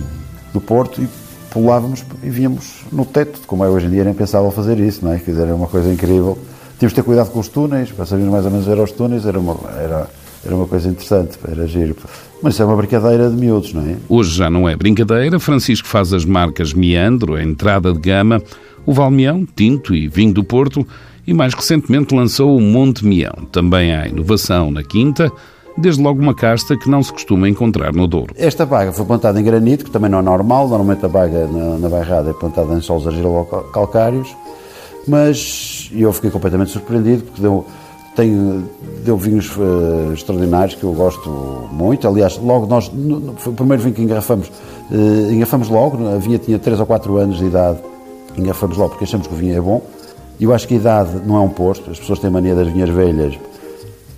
do 0.54 0.62
Porto 0.62 1.02
e 1.02 1.08
pulávamos 1.50 2.04
e 2.22 2.30
vínhamos 2.30 2.84
no 2.92 3.06
teto, 3.06 3.40
como 3.46 3.64
é 3.64 3.70
hoje 3.70 3.88
em 3.88 3.90
dia, 3.90 4.04
nem 4.04 4.14
pensava 4.14 4.50
fazer 4.52 4.80
isso, 4.80 5.06
não 5.06 5.14
é? 5.14 5.20
Quer 5.20 5.32
dizer, 5.32 5.44
era 5.44 5.56
uma 5.56 5.68
coisa 5.68 5.92
incrível. 5.92 6.38
Tínhamos 6.80 6.92
de 6.92 6.96
ter 6.96 7.04
cuidado 7.04 7.30
com 7.32 7.40
os 7.40 7.48
túneis, 7.48 7.92
para 7.92 8.06
sabermos 8.06 8.32
mais 8.32 8.46
ou 8.46 8.52
menos 8.52 8.66
ver 8.66 8.80
os 8.80 8.92
túneis, 8.92 9.26
era, 9.26 9.40
uma, 9.40 9.58
era 9.80 10.08
era 10.46 10.56
uma 10.56 10.68
coisa 10.68 10.90
interessante, 10.90 11.38
era 11.48 11.66
giro. 11.66 11.96
Mas 12.42 12.54
isso 12.54 12.64
é 12.64 12.66
uma 12.66 12.76
brincadeira 12.76 13.30
de 13.30 13.36
miúdos, 13.36 13.74
não 13.74 13.82
é? 13.82 13.96
Hoje 14.10 14.36
já 14.36 14.50
não 14.50 14.68
é 14.68 14.76
brincadeira. 14.76 15.40
Francisco 15.40 15.88
faz 15.88 16.12
as 16.12 16.26
marcas 16.26 16.74
Meandro, 16.74 17.36
a 17.36 17.44
entrada 17.44 17.94
de 17.94 18.00
gama, 18.00 18.42
o 18.86 18.94
Valmião, 18.94 19.48
tinto 19.56 19.96
e 19.96 20.08
vinho 20.10 20.34
do 20.34 20.44
Porto, 20.44 20.86
e 21.26 21.34
mais 21.34 21.54
recentemente 21.54 22.14
lançou 22.14 22.58
o 22.58 22.62
Monte 22.62 23.06
Mião. 23.06 23.34
Também 23.52 23.94
há 23.94 24.08
inovação 24.08 24.72
na 24.72 24.84
quinta, 24.84 25.32
desde 25.78 26.02
logo 26.02 26.22
uma 26.22 26.36
casta 26.36 26.78
que 26.78 26.90
não 26.90 27.02
se 27.02 27.12
costuma 27.12 27.48
encontrar 27.50 27.94
no 27.94 28.08
Douro. 28.08 28.34
Esta 28.38 28.66
baga 28.66 28.92
foi 28.92 29.06
plantada 29.06 29.40
em 29.40 29.44
granito, 29.44 29.86
que 29.86 29.92
também 29.92 30.10
não 30.10 30.20
é 30.20 30.22
normal, 30.22 30.68
normalmente 30.68 31.06
a 31.06 31.10
baga 31.10 31.48
na, 31.48 31.78
na 31.78 31.90
bairrada 31.90 32.30
é 32.30 32.34
plantada 32.34 32.74
em 32.74 32.82
solos 32.82 33.08
argilo-calcários, 33.08 34.36
mas 35.08 35.90
eu 35.94 36.12
fiquei 36.14 36.30
completamente 36.30 36.72
surpreendido 36.72 37.24
porque 37.24 37.42
deu, 37.42 37.66
tem, 38.16 38.66
deu 39.04 39.18
vinhos 39.18 39.56
uh, 39.58 40.14
extraordinários 40.14 40.76
que 40.76 40.84
eu 40.84 40.94
gosto 40.94 41.30
muito. 41.72 42.08
Aliás, 42.08 42.38
logo 42.38 42.68
nós, 42.68 42.92
no, 42.94 43.34
foi 43.38 43.52
o 43.52 43.56
primeiro 43.56 43.82
vinho 43.82 43.96
que 43.96 44.02
engarrafamos, 44.02 44.48
uh, 44.92 45.32
engarrafamos 45.32 45.70
logo, 45.70 46.08
a 46.08 46.18
vinha 46.18 46.38
tinha 46.38 46.60
3 46.60 46.80
ou 46.80 46.86
4 46.86 47.18
anos 47.18 47.38
de 47.40 47.46
idade, 47.46 47.80
engarrafamos 48.38 48.78
logo 48.78 48.92
porque 48.92 49.06
achamos 49.06 49.28
que 49.28 49.34
o 49.34 49.38
vinho 49.38 49.58
é 49.58 49.62
bom. 49.62 49.82
Eu 50.40 50.54
acho 50.54 50.68
que 50.68 50.74
a 50.74 50.78
idade 50.78 51.22
não 51.26 51.38
é 51.38 51.40
um 51.40 51.50
posto, 51.50 51.92
as 51.92 52.00
pessoas 52.00 52.20
têm 52.20 52.30
mania 52.30 52.56
das 52.56 52.68
vinhas 52.68 52.90
velhas, 52.90 53.38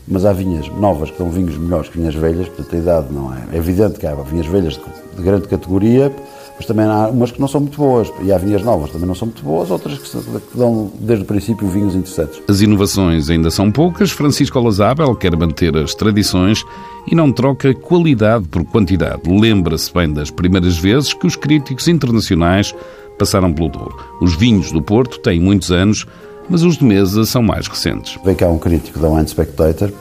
mas 0.08 0.26
há 0.26 0.34
vinhas 0.34 0.68
novas 0.70 1.12
que 1.12 1.18
dão 1.18 1.30
vinhos 1.30 1.58
melhores 1.58 1.90
que 1.90 1.98
vinhas 1.98 2.16
velhas, 2.16 2.48
portanto 2.48 2.76
a 2.76 2.80
idade 2.80 3.08
não 3.14 3.34
é. 3.34 3.44
É 3.54 3.58
evidente 3.58 4.00
que 4.00 4.06
há 4.06 4.14
vinhas 4.16 4.46
velhas 4.46 4.74
de, 4.74 5.18
de 5.18 5.24
grande 5.24 5.48
categoria, 5.48 6.14
mas 6.58 6.66
também 6.66 6.86
há 6.86 7.08
umas 7.10 7.32
que 7.32 7.42
não 7.42 7.48
são 7.48 7.62
muito 7.62 7.78
boas. 7.78 8.12
E 8.24 8.32
há 8.32 8.38
vinhas 8.38 8.64
novas 8.64 8.92
também 8.92 9.08
não 9.08 9.16
são 9.16 9.28
muito 9.28 9.44
boas, 9.44 9.70
outras 9.70 9.98
que, 9.98 10.58
dão 10.58 10.92
desde 11.00 11.24
o 11.24 11.28
princípio 11.28 11.68
vinhos 11.68 11.96
interessantes. 11.96 12.42
As 12.48 12.62
inovações 12.62 13.30
ainda 13.30 13.52
são 13.52 13.72
poucas. 13.72 14.12
Francisco 14.12 14.58
Olazábel 14.60 15.16
quer 15.16 15.36
manter 15.36 15.76
as 15.76 15.94
tradições 15.94 16.64
e 17.12 17.16
não 17.16 17.32
troca 17.32 17.74
qualidade 17.74 18.48
por 18.48 18.64
quantidade. 18.66 19.22
Lembra-se 19.28 19.94
bem 19.94 20.12
das 20.12 20.32
primeiras 20.32 20.78
vezes 20.78 21.14
que 21.14 21.28
os 21.28 21.36
críticos 21.36 21.88
internacionais 21.88 22.74
passaram 23.18 23.54
pelo 23.54 23.70
Douro. 23.70 23.98
Os 24.22 24.36
vinhos 24.36 24.72
do 24.72 24.82
Porto 24.82 25.20
têm 25.20 25.40
muitos 25.40 25.72
anos, 25.72 26.06
mas 26.50 26.64
os 26.64 26.78
de 26.78 26.84
mesa 26.84 27.26
são 27.26 27.42
mais 27.42 27.68
recentes. 27.68 28.18
Veio 28.24 28.38
cá 28.38 28.48
um 28.48 28.58
crítico 28.58 29.00
da 29.00 29.10
Wine 29.10 29.28
Spectator 29.28 29.92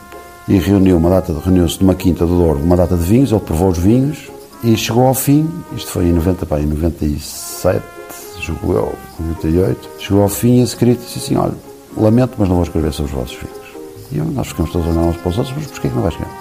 e 0.47 0.57
reuniu 0.57 0.97
uma 0.97 1.09
data, 1.09 1.33
reuniu-se 1.43 1.81
numa 1.81 1.95
quinta 1.95 2.25
do 2.25 2.37
Douro, 2.37 2.59
uma 2.59 2.75
data 2.75 2.95
de 2.95 3.03
vinhos, 3.03 3.31
ele 3.31 3.41
provou 3.41 3.69
os 3.69 3.77
vinhos 3.77 4.29
e 4.63 4.75
chegou 4.77 5.07
ao 5.07 5.13
fim, 5.13 5.49
isto 5.75 5.91
foi 5.91 6.05
em 6.05 6.13
90, 6.13 6.45
pá, 6.45 6.59
em 6.59 6.65
97, 6.65 7.81
julgo 8.41 8.73
eu, 8.73 8.93
98, 9.19 9.89
chegou 9.99 10.21
ao 10.21 10.29
fim 10.29 10.59
e 10.59 10.61
esse 10.61 10.75
crítico 10.75 11.05
disse 11.05 11.19
assim, 11.19 11.35
olha, 11.35 11.53
lamento, 11.97 12.35
mas 12.37 12.47
não 12.47 12.55
vou 12.55 12.63
escrever 12.63 12.93
sobre 12.93 13.11
os 13.11 13.17
vossos 13.17 13.37
vinhos. 13.37 13.65
E 14.11 14.33
nós 14.33 14.47
ficamos 14.47 14.71
todos 14.71 14.87
a 14.87 14.91
olhar 14.91 15.01
uns 15.01 15.17
para 15.17 15.29
os 15.29 15.37
outros, 15.37 15.55
mas 15.57 15.67
porquê 15.67 15.89
que 15.89 15.95
não 15.95 16.03
vais 16.03 16.13
escrever? 16.13 16.35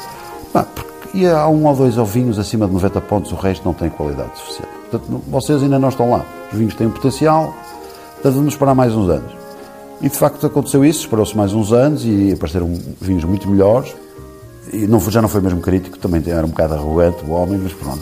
Bah, 0.53 0.65
porque 0.65 0.95
e 1.15 1.29
há 1.29 1.47
um 1.47 1.65
ou 1.65 1.77
dois 1.77 1.95
vinhos 2.11 2.41
acima 2.41 2.67
de 2.67 2.73
90 2.73 3.01
pontos, 3.03 3.31
o 3.31 3.37
resto 3.37 3.65
não 3.65 3.73
tem 3.73 3.89
qualidade 3.89 4.37
suficiente. 4.37 4.69
Portanto, 4.91 5.23
vocês 5.29 5.63
ainda 5.63 5.79
não 5.79 5.89
estão 5.89 6.11
lá. 6.11 6.27
Os 6.55 6.59
vinhos 6.59 6.75
têm 6.75 6.89
potencial, 6.89 7.53
devemos 8.23 8.55
esperar 8.55 8.77
mais 8.77 8.95
uns 8.95 9.11
anos. 9.11 9.33
E 10.01 10.09
de 10.09 10.17
facto 10.17 10.47
aconteceu 10.47 10.85
isso, 10.85 11.01
esperou-se 11.01 11.37
mais 11.37 11.53
uns 11.53 11.73
anos 11.73 12.05
e 12.05 12.33
apareceram 12.33 12.73
vinhos 13.01 13.25
muito 13.25 13.49
melhores. 13.49 13.93
E 14.73 14.87
não, 14.87 15.01
já 15.11 15.21
não 15.21 15.29
foi 15.29 15.41
mesmo 15.41 15.61
crítico, 15.61 15.99
também 15.99 16.23
era 16.27 16.47
um 16.47 16.51
bocado 16.51 16.75
arrogante 16.75 17.25
o 17.27 17.33
homem, 17.33 17.59
mas 17.61 17.73
pronto. 17.73 18.01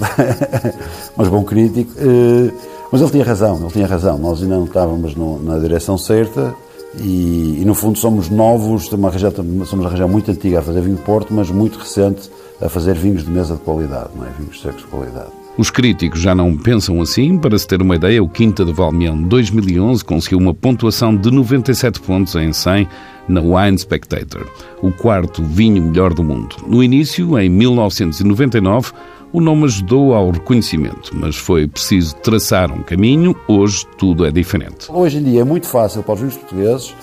mas 1.16 1.28
bom 1.28 1.42
crítico. 1.44 1.92
Eh, 1.96 2.52
mas 2.90 3.00
ele 3.00 3.10
tinha 3.10 3.24
razão, 3.24 3.56
ele 3.58 3.70
tinha 3.70 3.86
razão. 3.86 4.18
Nós 4.18 4.42
ainda 4.42 4.56
não 4.56 4.64
estávamos 4.64 5.14
na 5.16 5.58
direção 5.58 5.96
certa 5.96 6.54
e, 6.98 7.60
e 7.62 7.64
no 7.64 7.74
fundo 7.74 7.98
somos 7.98 8.28
novos, 8.28 8.86
somos 8.86 9.72
uma 9.72 9.88
região 9.88 10.08
muito 10.08 10.30
antiga 10.30 10.58
a 10.58 10.62
fazer 10.62 10.82
vinho 10.82 10.98
Porto, 10.98 11.32
mas 11.32 11.50
muito 11.50 11.78
recente 11.78 12.30
a 12.60 12.68
fazer 12.68 12.94
vinhos 12.94 13.24
de 13.24 13.30
mesa 13.30 13.54
de 13.54 13.60
qualidade, 13.60 14.10
não 14.14 14.26
é? 14.26 14.28
Vinhos 14.38 14.60
secos 14.60 14.82
de 14.82 14.88
qualidade. 14.88 15.41
Os 15.58 15.70
críticos 15.70 16.20
já 16.20 16.34
não 16.34 16.56
pensam 16.56 17.00
assim. 17.00 17.38
Para 17.38 17.58
se 17.58 17.66
ter 17.66 17.82
uma 17.82 17.96
ideia, 17.96 18.22
o 18.22 18.28
Quinta 18.28 18.64
de 18.64 18.72
Valmião 18.72 19.20
2011 19.22 20.04
conseguiu 20.04 20.38
uma 20.38 20.54
pontuação 20.54 21.14
de 21.14 21.30
97 21.30 22.00
pontos 22.00 22.34
em 22.34 22.52
100 22.52 22.88
na 23.28 23.40
Wine 23.40 23.78
Spectator, 23.78 24.46
o 24.82 24.90
quarto 24.90 25.42
vinho 25.42 25.82
melhor 25.82 26.12
do 26.12 26.24
mundo. 26.24 26.56
No 26.66 26.82
início, 26.82 27.38
em 27.38 27.48
1999, 27.48 28.92
o 29.32 29.40
nome 29.40 29.64
ajudou 29.64 30.14
ao 30.14 30.30
reconhecimento, 30.30 31.12
mas 31.14 31.36
foi 31.36 31.68
preciso 31.68 32.16
traçar 32.16 32.72
um 32.72 32.82
caminho. 32.82 33.36
Hoje 33.46 33.86
tudo 33.96 34.26
é 34.26 34.30
diferente. 34.30 34.90
Hoje 34.90 35.18
em 35.18 35.22
dia 35.22 35.42
é 35.42 35.44
muito 35.44 35.66
fácil 35.66 36.02
para 36.02 36.14
os 36.14 36.20
vinhos 36.20 36.36
portugueses. 36.36 36.94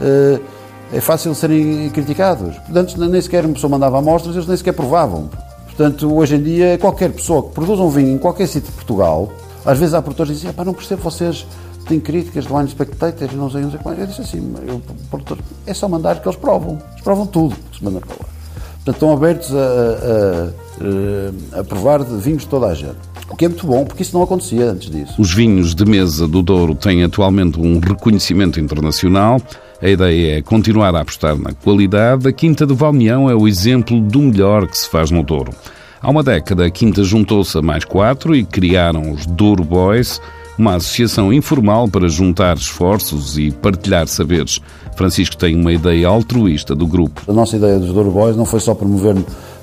Uh 0.00 0.58
é 0.92 1.00
fácil 1.00 1.34
serem 1.34 1.90
criticados. 1.90 2.56
Antes 2.74 2.94
nem 2.96 3.20
sequer 3.20 3.44
uma 3.44 3.54
pessoa 3.54 3.70
mandava 3.70 3.98
amostras, 3.98 4.34
eles 4.34 4.48
nem 4.48 4.56
sequer 4.56 4.72
provavam. 4.72 5.28
Portanto, 5.78 6.12
hoje 6.12 6.34
em 6.34 6.42
dia, 6.42 6.76
qualquer 6.76 7.12
pessoa 7.12 7.40
que 7.40 7.50
produza 7.50 7.80
um 7.80 7.88
vinho 7.88 8.10
em 8.10 8.18
qualquer 8.18 8.48
sítio 8.48 8.68
de 8.68 8.72
Portugal, 8.72 9.32
às 9.64 9.78
vezes 9.78 9.94
há 9.94 10.02
produtores 10.02 10.32
que 10.32 10.46
dizem, 10.48 10.64
não 10.66 10.74
percebo, 10.74 11.02
vocês 11.02 11.46
têm 11.86 12.00
críticas 12.00 12.46
de 12.46 12.52
wine 12.52 12.68
spectators, 12.68 13.32
não 13.32 13.48
sei, 13.48 13.62
não 13.62 13.70
sei 13.70 13.78
como. 13.78 13.94
Eu 13.94 14.04
disse 14.08 14.20
assim, 14.20 14.54
eu, 14.66 14.82
produtor, 15.08 15.38
é 15.64 15.72
só 15.72 15.88
mandar 15.88 16.20
que 16.20 16.26
eles 16.26 16.36
provam. 16.36 16.80
Eles 16.90 17.02
provam 17.02 17.26
tudo 17.26 17.54
que 17.70 17.78
se 17.78 17.84
manda 17.84 18.00
para 18.00 18.10
lá. 18.10 18.24
Portanto, 18.74 18.94
estão 18.96 19.12
abertos 19.12 19.54
a, 19.54 20.50
a, 21.54 21.58
a, 21.58 21.60
a 21.60 21.64
provar 21.64 22.02
de 22.02 22.16
vinhos 22.16 22.42
de 22.42 22.48
toda 22.48 22.66
a 22.66 22.74
gente. 22.74 22.98
O 23.30 23.36
que 23.36 23.44
é 23.44 23.48
muito 23.48 23.64
bom, 23.64 23.84
porque 23.84 24.02
isso 24.02 24.16
não 24.16 24.24
acontecia 24.24 24.72
antes 24.72 24.90
disso. 24.90 25.14
Os 25.16 25.32
vinhos 25.32 25.76
de 25.76 25.84
mesa 25.84 26.26
do 26.26 26.42
Douro 26.42 26.74
têm 26.74 27.04
atualmente 27.04 27.60
um 27.60 27.78
reconhecimento 27.78 28.58
internacional. 28.58 29.40
A 29.80 29.88
ideia 29.88 30.38
é 30.38 30.42
continuar 30.42 30.92
a 30.96 31.00
apostar 31.02 31.38
na 31.38 31.52
qualidade. 31.52 32.26
A 32.26 32.32
Quinta 32.32 32.66
do 32.66 32.74
Valmião 32.74 33.30
é 33.30 33.34
o 33.34 33.46
exemplo 33.46 34.00
do 34.00 34.18
melhor 34.18 34.66
que 34.66 34.76
se 34.76 34.88
faz 34.88 35.12
no 35.12 35.22
Douro. 35.22 35.52
Há 36.02 36.10
uma 36.10 36.24
década, 36.24 36.66
a 36.66 36.70
Quinta 36.70 37.04
juntou-se 37.04 37.56
a 37.56 37.62
mais 37.62 37.84
quatro 37.84 38.34
e 38.34 38.44
criaram 38.44 39.12
os 39.12 39.24
Douro 39.24 39.62
Boys, 39.62 40.20
uma 40.58 40.74
associação 40.74 41.32
informal 41.32 41.86
para 41.86 42.08
juntar 42.08 42.56
esforços 42.56 43.38
e 43.38 43.52
partilhar 43.52 44.08
saberes. 44.08 44.60
Francisco 44.96 45.36
tem 45.36 45.54
uma 45.54 45.72
ideia 45.72 46.08
altruísta 46.08 46.74
do 46.74 46.84
grupo. 46.84 47.22
A 47.28 47.32
nossa 47.32 47.56
ideia 47.56 47.78
dos 47.78 47.92
Douro 47.92 48.10
Boys 48.10 48.36
não 48.36 48.44
foi 48.44 48.58
só 48.58 48.74
promover 48.74 49.14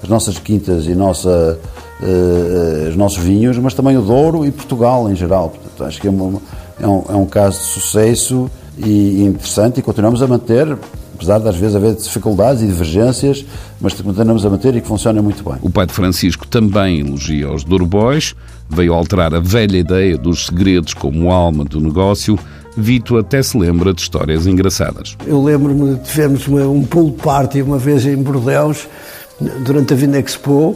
as 0.01 0.07
nossas 0.07 0.39
quintas 0.39 0.87
e 0.87 0.95
nossa, 0.95 1.59
uh, 2.01 2.89
os 2.89 2.95
nossos 2.95 3.17
vinhos, 3.17 3.57
mas 3.57 3.73
também 3.73 3.97
o 3.97 4.01
Douro 4.01 4.45
e 4.45 4.51
Portugal 4.51 5.11
em 5.11 5.15
geral. 5.15 5.49
Portanto, 5.49 5.83
acho 5.83 5.99
que 5.99 6.07
é, 6.07 6.09
uma, 6.09 6.41
é, 6.79 6.87
um, 6.87 7.03
é 7.09 7.15
um 7.15 7.25
caso 7.25 7.59
de 7.59 7.65
sucesso 7.65 8.49
e 8.77 9.23
interessante 9.23 9.79
e 9.79 9.83
continuamos 9.83 10.21
a 10.21 10.27
manter, 10.27 10.77
apesar 11.13 11.39
de 11.39 11.47
às 11.47 11.55
vezes 11.55 11.75
haver 11.75 11.95
dificuldades 11.95 12.61
e 12.61 12.67
divergências, 12.67 13.45
mas 13.79 13.93
continuamos 13.93 14.45
a 14.45 14.49
manter 14.49 14.75
e 14.75 14.81
que 14.81 14.87
funciona 14.87 15.21
muito 15.21 15.43
bem. 15.43 15.57
O 15.61 15.69
pai 15.69 15.85
de 15.85 15.93
Francisco 15.93 16.47
também 16.47 16.99
elogia 16.99 17.51
os 17.51 17.63
Durbois, 17.63 18.35
veio 18.69 18.93
alterar 18.93 19.33
a 19.33 19.39
velha 19.39 19.77
ideia 19.77 20.17
dos 20.17 20.47
segredos 20.47 20.93
como 20.93 21.31
alma 21.31 21.63
do 21.63 21.79
negócio. 21.79 22.37
Vito 22.77 23.17
até 23.17 23.41
se 23.41 23.57
lembra 23.57 23.93
de 23.93 24.01
histórias 24.01 24.45
engraçadas. 24.45 25.15
Eu 25.25 25.41
lembro-me, 25.41 25.97
tivemos 25.99 26.45
uma, 26.47 26.67
um 26.67 26.83
pool 26.83 27.13
party 27.13 27.61
uma 27.61 27.77
vez 27.77 28.05
em 28.05 28.17
Bordeus, 28.17 28.87
durante 29.65 29.93
a 29.93 29.95
Vina 29.95 30.19
Expo, 30.19 30.75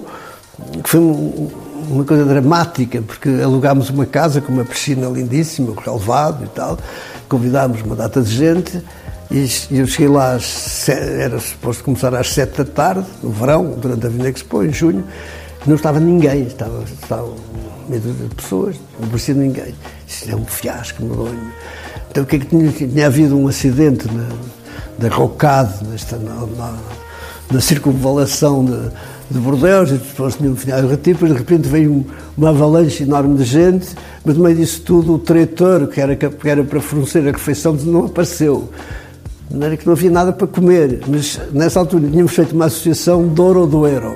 que 0.81 0.89
foi 0.89 0.99
um, 0.99 1.49
uma 1.89 2.05
coisa 2.05 2.23
dramática, 2.25 3.01
porque 3.01 3.29
alugámos 3.43 3.89
uma 3.89 4.05
casa 4.05 4.39
com 4.39 4.51
uma 4.51 4.63
piscina 4.63 5.07
lindíssima, 5.07 5.73
com 5.73 5.81
relevado 5.81 6.45
e 6.45 6.47
tal, 6.49 6.77
convidámos 7.27 7.81
uma 7.81 7.95
data 7.95 8.21
de 8.21 8.31
gente 8.31 8.81
e 9.31 9.47
eu 9.69 9.85
cheguei 9.85 10.07
lá, 10.07 10.33
às, 10.33 10.89
era 10.89 11.39
suposto 11.39 11.83
começar 11.83 12.15
às 12.15 12.31
sete 12.33 12.57
da 12.57 12.65
tarde, 12.65 13.05
no 13.21 13.29
verão, 13.29 13.75
durante 13.77 14.07
a 14.07 14.09
Vinda 14.09 14.27
Expo, 14.27 14.63
em 14.63 14.73
junho, 14.73 15.03
não 15.67 15.75
estava 15.75 15.99
ninguém, 15.99 16.43
estava, 16.43 16.83
estava 16.83 17.31
meio 17.87 18.01
de 18.01 18.35
pessoas, 18.35 18.75
não 18.99 19.07
parecia 19.07 19.35
ninguém. 19.35 19.75
Isso 20.07 20.31
é 20.31 20.35
um 20.35 20.45
fiasco 20.45 21.03
medonho. 21.03 21.51
Então 22.09 22.23
o 22.23 22.25
que 22.25 22.37
é 22.37 22.39
que 22.39 22.45
tinha? 22.47 22.71
Tinha 22.71 23.05
havido 23.05 23.37
um 23.37 23.47
acidente 23.47 24.07
na, 24.11 24.29
da 24.97 25.13
Rocade, 25.13 25.85
nesta, 25.85 26.17
na, 26.17 26.33
na, 26.57 26.77
na 27.51 27.61
circunvalação 27.61 28.65
de, 28.65 28.89
de 29.29 29.39
Bordeaux, 29.39 29.91
e 29.91 29.93
depois 29.93 30.35
tinha 30.35 30.49
um 30.49 30.55
final 30.55 30.81
de 30.81 30.97
de 30.97 31.33
repente 31.33 31.67
veio 31.67 32.05
uma 32.35 32.49
avalanche 32.49 33.03
enorme 33.03 33.37
de 33.37 33.43
gente, 33.43 33.87
mas 34.25 34.35
no 34.35 34.43
meio 34.43 34.55
disso 34.55 34.81
tudo 34.81 35.13
o 35.13 35.19
trator, 35.19 35.87
que 35.87 36.01
era, 36.01 36.15
que 36.15 36.49
era 36.49 36.63
para 36.63 36.81
fornecer 36.81 37.19
a 37.27 37.31
refeição, 37.31 37.73
não 37.73 38.05
apareceu. 38.05 38.69
Era 39.59 39.77
que 39.77 39.85
não 39.85 39.93
havia 39.93 40.11
nada 40.11 40.31
para 40.31 40.47
comer, 40.47 41.01
mas 41.07 41.39
nessa 41.51 41.79
altura 41.79 42.07
tínhamos 42.07 42.31
feito 42.33 42.53
uma 42.53 42.65
associação 42.65 43.27
Douro-Doeiro. 43.27 44.15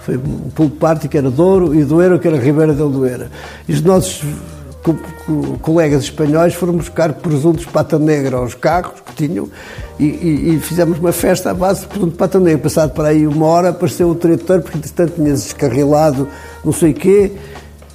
Foi 0.00 0.16
um 0.16 0.50
pulo 0.54 0.70
party 0.70 1.08
que 1.08 1.16
era 1.16 1.30
Douro 1.30 1.74
e 1.74 1.84
Doeiro 1.84 2.18
que 2.18 2.28
era 2.28 2.36
Ribeira 2.36 2.74
del 2.74 2.90
Doeira. 2.90 3.30
E 3.66 3.72
os 3.72 3.80
nossos 3.80 4.22
co 4.84 4.94
co 4.94 5.58
colegas 5.62 6.04
espanhóis 6.04 6.52
foram 6.52 6.74
buscar 6.74 7.14
presuntos 7.14 7.64
pata 7.64 7.98
negra 7.98 8.36
aos 8.36 8.54
carros 8.54 9.00
que 9.00 9.26
tinham 9.26 9.48
e, 9.98 10.04
e, 10.04 10.54
e, 10.54 10.60
fizemos 10.60 10.98
uma 10.98 11.10
festa 11.10 11.50
à 11.50 11.54
base 11.54 11.80
de 11.80 11.86
presunto 11.86 12.16
pata 12.16 12.38
negra. 12.38 12.58
Passado 12.58 12.92
para 12.92 13.08
aí 13.08 13.26
uma 13.26 13.46
hora 13.46 13.70
apareceu 13.70 14.10
o 14.10 14.14
trator, 14.14 14.60
porque 14.60 14.76
entretanto 14.76 15.14
tinha 15.14 15.32
descarrilado 15.32 16.28
não 16.62 16.72
sei 16.72 16.90
o 16.90 16.94
quê, 16.94 17.32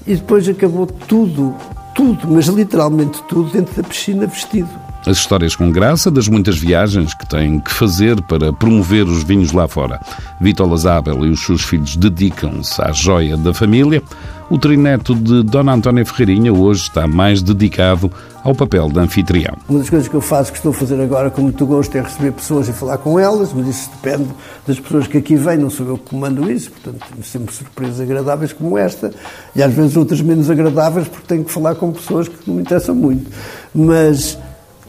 e 0.07 0.15
depois 0.15 0.49
acabou 0.49 0.87
tudo, 0.87 1.55
tudo, 1.93 2.27
mas 2.27 2.47
literalmente 2.47 3.21
tudo, 3.23 3.51
dentro 3.51 3.79
da 3.79 3.87
piscina 3.87 4.25
vestido. 4.25 4.88
As 5.05 5.17
histórias 5.17 5.55
com 5.55 5.71
graça 5.71 6.11
das 6.11 6.27
muitas 6.27 6.57
viagens 6.57 7.13
que 7.13 7.25
têm 7.25 7.59
que 7.59 7.71
fazer 7.71 8.21
para 8.23 8.51
promover 8.51 9.05
os 9.05 9.23
vinhos 9.23 9.51
lá 9.51 9.67
fora. 9.67 9.99
Vítor 10.39 10.69
Lazabel 10.69 11.25
e 11.25 11.29
os 11.29 11.43
seus 11.45 11.61
filhos 11.61 11.95
dedicam-se 11.95 12.81
à 12.81 12.91
joia 12.91 13.37
da 13.37 13.53
família. 13.53 14.03
O 14.49 14.57
trineto 14.57 15.13
de 15.13 15.43
Dona 15.43 15.73
Antónia 15.73 16.03
Ferreirinha 16.03 16.51
hoje 16.51 16.81
está 16.81 17.05
mais 17.07 17.41
dedicado 17.41 18.11
ao 18.43 18.55
papel 18.55 18.89
de 18.89 18.99
anfitrião. 18.99 19.55
Uma 19.67 19.79
das 19.79 19.89
coisas 19.89 20.07
que 20.07 20.15
eu 20.15 20.21
faço, 20.21 20.51
que 20.51 20.57
estou 20.57 20.71
a 20.71 20.73
fazer 20.73 20.99
agora 20.99 21.29
com 21.29 21.43
muito 21.43 21.65
gosto, 21.67 21.95
é 21.95 22.01
receber 22.01 22.31
pessoas 22.31 22.67
e 22.67 22.73
falar 22.73 22.97
com 22.97 23.19
elas, 23.19 23.53
mas 23.53 23.67
isso 23.67 23.91
depende 24.01 24.27
das 24.65 24.79
pessoas 24.79 25.05
que 25.05 25.19
aqui 25.19 25.35
vêm, 25.35 25.57
não 25.57 25.69
sou 25.69 25.85
eu 25.85 25.97
que 25.97 26.09
comando 26.09 26.51
isso, 26.51 26.71
portanto 26.71 27.05
tenho 27.11 27.23
sempre 27.23 27.53
surpresas 27.53 28.01
agradáveis 28.01 28.51
como 28.51 28.75
esta, 28.75 29.13
e 29.55 29.61
às 29.61 29.71
vezes 29.71 29.95
outras 29.95 30.21
menos 30.21 30.49
agradáveis, 30.49 31.07
porque 31.07 31.27
tenho 31.27 31.43
que 31.43 31.51
falar 31.51 31.75
com 31.75 31.91
pessoas 31.91 32.27
que 32.27 32.35
não 32.47 32.55
me 32.55 32.61
interessam 32.61 32.95
muito. 32.95 33.29
Mas, 33.73 34.37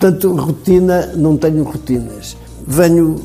portanto, 0.01 0.35
rotina, 0.35 1.13
não 1.15 1.37
tenho 1.37 1.63
rotinas. 1.63 2.35
Venho, 2.67 3.21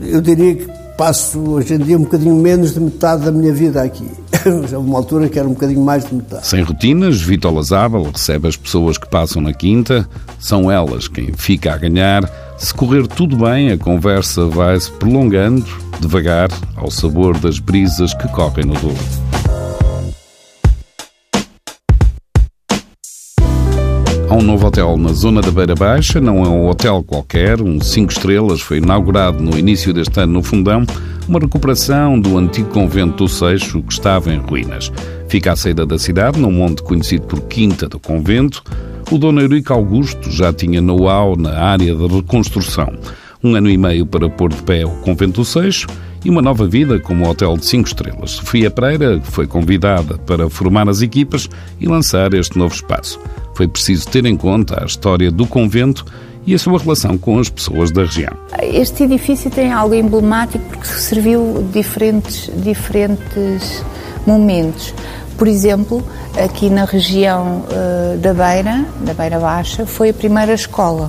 eu 0.00 0.22
diria 0.22 0.54
que 0.54 0.66
passo 0.96 1.38
hoje 1.38 1.74
em 1.74 1.78
dia 1.78 1.98
um 1.98 2.04
bocadinho 2.04 2.34
menos 2.34 2.72
de 2.72 2.80
metade 2.80 3.26
da 3.26 3.30
minha 3.30 3.52
vida 3.52 3.82
aqui. 3.82 4.08
Já 4.66 4.78
uma 4.78 4.96
altura 4.96 5.28
que 5.28 5.38
era 5.38 5.46
um 5.46 5.52
bocadinho 5.52 5.82
mais 5.82 6.06
de 6.06 6.14
metade. 6.14 6.46
Sem 6.46 6.62
rotinas, 6.62 7.20
Vitor 7.20 7.52
Lazábal 7.52 8.04
recebe 8.10 8.48
as 8.48 8.56
pessoas 8.56 8.96
que 8.96 9.06
passam 9.08 9.42
na 9.42 9.52
quinta, 9.52 10.08
são 10.40 10.70
elas 10.70 11.06
quem 11.06 11.32
fica 11.34 11.74
a 11.74 11.76
ganhar. 11.76 12.28
Se 12.56 12.72
correr 12.72 13.06
tudo 13.06 13.36
bem, 13.36 13.70
a 13.70 13.76
conversa 13.76 14.46
vai 14.46 14.80
se 14.80 14.90
prolongando, 14.92 15.66
devagar, 16.00 16.48
ao 16.74 16.90
sabor 16.90 17.38
das 17.38 17.58
brisas 17.58 18.14
que 18.14 18.26
correm 18.28 18.64
no 18.64 18.74
Douro. 18.74 19.25
Há 24.28 24.34
um 24.34 24.42
novo 24.42 24.66
hotel 24.66 24.96
na 24.96 25.12
zona 25.12 25.40
da 25.40 25.52
Beira 25.52 25.76
Baixa, 25.76 26.20
não 26.20 26.44
é 26.44 26.48
um 26.48 26.68
hotel 26.68 27.00
qualquer, 27.04 27.62
um 27.62 27.80
5 27.80 28.12
estrelas, 28.12 28.60
foi 28.60 28.78
inaugurado 28.78 29.40
no 29.40 29.56
início 29.56 29.94
deste 29.94 30.18
ano 30.18 30.32
no 30.32 30.42
Fundão, 30.42 30.84
uma 31.28 31.38
recuperação 31.38 32.18
do 32.18 32.36
antigo 32.36 32.68
convento 32.70 33.18
do 33.18 33.28
Seixo 33.28 33.80
que 33.82 33.92
estava 33.92 34.34
em 34.34 34.38
ruínas. 34.38 34.90
Fica 35.28 35.52
à 35.52 35.56
saída 35.56 35.86
da 35.86 35.96
cidade, 35.96 36.40
num 36.40 36.50
monte 36.50 36.82
conhecido 36.82 37.24
por 37.28 37.40
Quinta 37.42 37.88
do 37.88 38.00
Convento. 38.00 38.64
O 39.12 39.16
dono 39.16 39.40
Eurico 39.40 39.72
Augusto 39.72 40.28
já 40.28 40.52
tinha 40.52 40.80
know-how 40.80 41.36
na 41.36 41.60
área 41.60 41.94
da 41.94 42.08
reconstrução. 42.08 42.92
Um 43.44 43.54
ano 43.54 43.70
e 43.70 43.78
meio 43.78 44.04
para 44.06 44.28
pôr 44.28 44.50
de 44.50 44.60
pé 44.64 44.84
o 44.84 44.90
Convento 45.02 45.40
do 45.40 45.44
Seixo 45.44 45.86
e 46.26 46.30
uma 46.30 46.42
nova 46.42 46.66
vida 46.66 46.98
como 46.98 47.28
hotel 47.28 47.56
de 47.56 47.64
5 47.66 47.86
estrelas. 47.86 48.32
Sofia 48.32 48.68
Pereira 48.68 49.20
foi 49.22 49.46
convidada 49.46 50.18
para 50.18 50.50
formar 50.50 50.88
as 50.88 51.00
equipas 51.00 51.48
e 51.80 51.86
lançar 51.86 52.34
este 52.34 52.58
novo 52.58 52.74
espaço. 52.74 53.20
Foi 53.54 53.68
preciso 53.68 54.08
ter 54.08 54.26
em 54.26 54.36
conta 54.36 54.82
a 54.82 54.86
história 54.86 55.30
do 55.30 55.46
convento 55.46 56.04
e 56.44 56.52
a 56.52 56.58
sua 56.58 56.80
relação 56.80 57.16
com 57.16 57.38
as 57.38 57.48
pessoas 57.48 57.92
da 57.92 58.02
região. 58.02 58.32
Este 58.60 59.04
edifício 59.04 59.52
tem 59.52 59.72
algo 59.72 59.94
emblemático 59.94 60.64
porque 60.68 60.86
serviu 60.88 61.64
diferentes, 61.72 62.50
diferentes 62.56 63.84
momentos. 64.26 64.92
Por 65.38 65.46
exemplo, 65.46 66.02
aqui 66.42 66.68
na 66.68 66.86
região 66.86 67.64
uh, 67.68 68.18
da 68.18 68.34
Beira, 68.34 68.84
da 69.00 69.14
Beira 69.14 69.38
Baixa, 69.38 69.86
foi 69.86 70.10
a 70.10 70.14
primeira 70.14 70.54
escola 70.54 71.08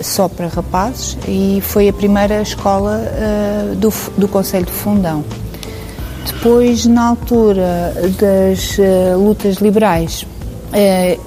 só 0.00 0.28
para 0.28 0.46
rapazes 0.46 1.16
e 1.26 1.60
foi 1.62 1.88
a 1.88 1.92
primeira 1.92 2.40
escola 2.42 3.00
uh, 3.00 3.74
do, 3.76 3.92
do 4.16 4.28
Conselho 4.28 4.66
de 4.66 4.72
Fundão. 4.72 5.24
Depois, 6.26 6.86
na 6.86 7.08
altura 7.08 7.92
das 8.18 8.76
lutas 9.18 9.56
liberais, 9.56 10.24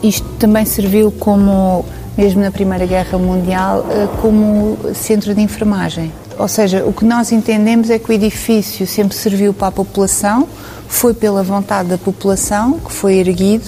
isto 0.01 0.25
também 0.39 0.65
serviu 0.65 1.11
como 1.11 1.83
mesmo 2.17 2.41
na 2.41 2.51
Primeira 2.51 2.85
Guerra 2.85 3.17
Mundial, 3.17 3.85
eh, 3.89 4.07
como 4.21 4.77
centro 4.93 5.35
de 5.35 5.41
enfermagem. 5.41 6.11
Ou 6.37 6.47
seja, 6.47 6.85
o 6.85 6.93
que 6.93 7.03
nós 7.03 7.31
entendemos 7.31 7.89
é 7.89 7.99
que 7.99 8.09
o 8.09 8.13
edifício 8.13 8.87
sempre 8.87 9.15
serviu 9.15 9.53
para 9.53 9.67
a 9.67 9.71
população, 9.71 10.47
foi 10.87 11.13
pela 11.13 11.43
vontade 11.43 11.89
da 11.89 11.97
população 11.97 12.79
que 12.79 12.91
foi 12.91 13.15
erguido 13.15 13.65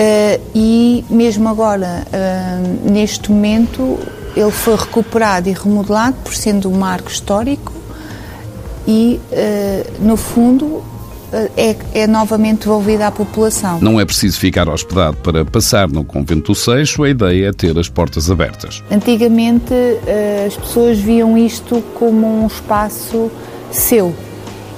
eh, 0.00 0.40
e 0.54 1.04
mesmo 1.10 1.48
agora, 1.48 2.06
eh, 2.12 2.60
neste 2.84 3.32
momento, 3.32 3.98
ele 4.36 4.52
foi 4.52 4.76
recuperado 4.76 5.48
e 5.48 5.52
remodelado 5.52 6.14
por 6.22 6.32
sendo 6.32 6.70
um 6.70 6.78
marco 6.78 7.10
histórico 7.10 7.72
e, 8.86 9.18
no 9.98 10.16
fundo, 10.16 10.82
é, 11.56 11.76
é, 11.92 12.06
novamente 12.06 12.60
devolvida 12.60 13.08
à 13.08 13.10
população. 13.10 13.80
Não 13.80 14.00
é 14.00 14.04
preciso 14.04 14.38
ficar 14.38 14.68
hospedado 14.68 15.16
para 15.16 15.44
passar 15.44 15.88
no 15.88 16.04
Convento 16.04 16.52
do 16.52 16.54
Seixo, 16.54 17.02
a 17.02 17.10
ideia 17.10 17.48
é 17.48 17.52
ter 17.52 17.76
as 17.76 17.88
portas 17.88 18.30
abertas. 18.30 18.82
Antigamente 18.90 19.74
as 20.46 20.56
pessoas 20.56 20.98
viam 20.98 21.36
isto 21.36 21.82
como 21.94 22.26
um 22.26 22.46
espaço 22.46 23.30
seu. 23.70 24.14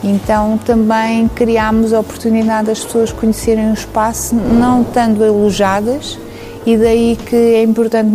Então 0.03 0.59
também 0.59 1.29
criámos 1.29 1.93
a 1.93 2.01
oportunidade 2.01 2.69
das 2.69 2.85
pessoas 2.85 3.13
conhecerem 3.13 3.71
o 3.71 3.75
espaço, 3.75 4.35
não 4.35 4.83
estando 4.83 5.23
alojadas, 5.23 6.19
e 6.65 6.77
daí 6.77 7.17
que 7.27 7.37
é 7.37 7.63
importante 7.63 8.11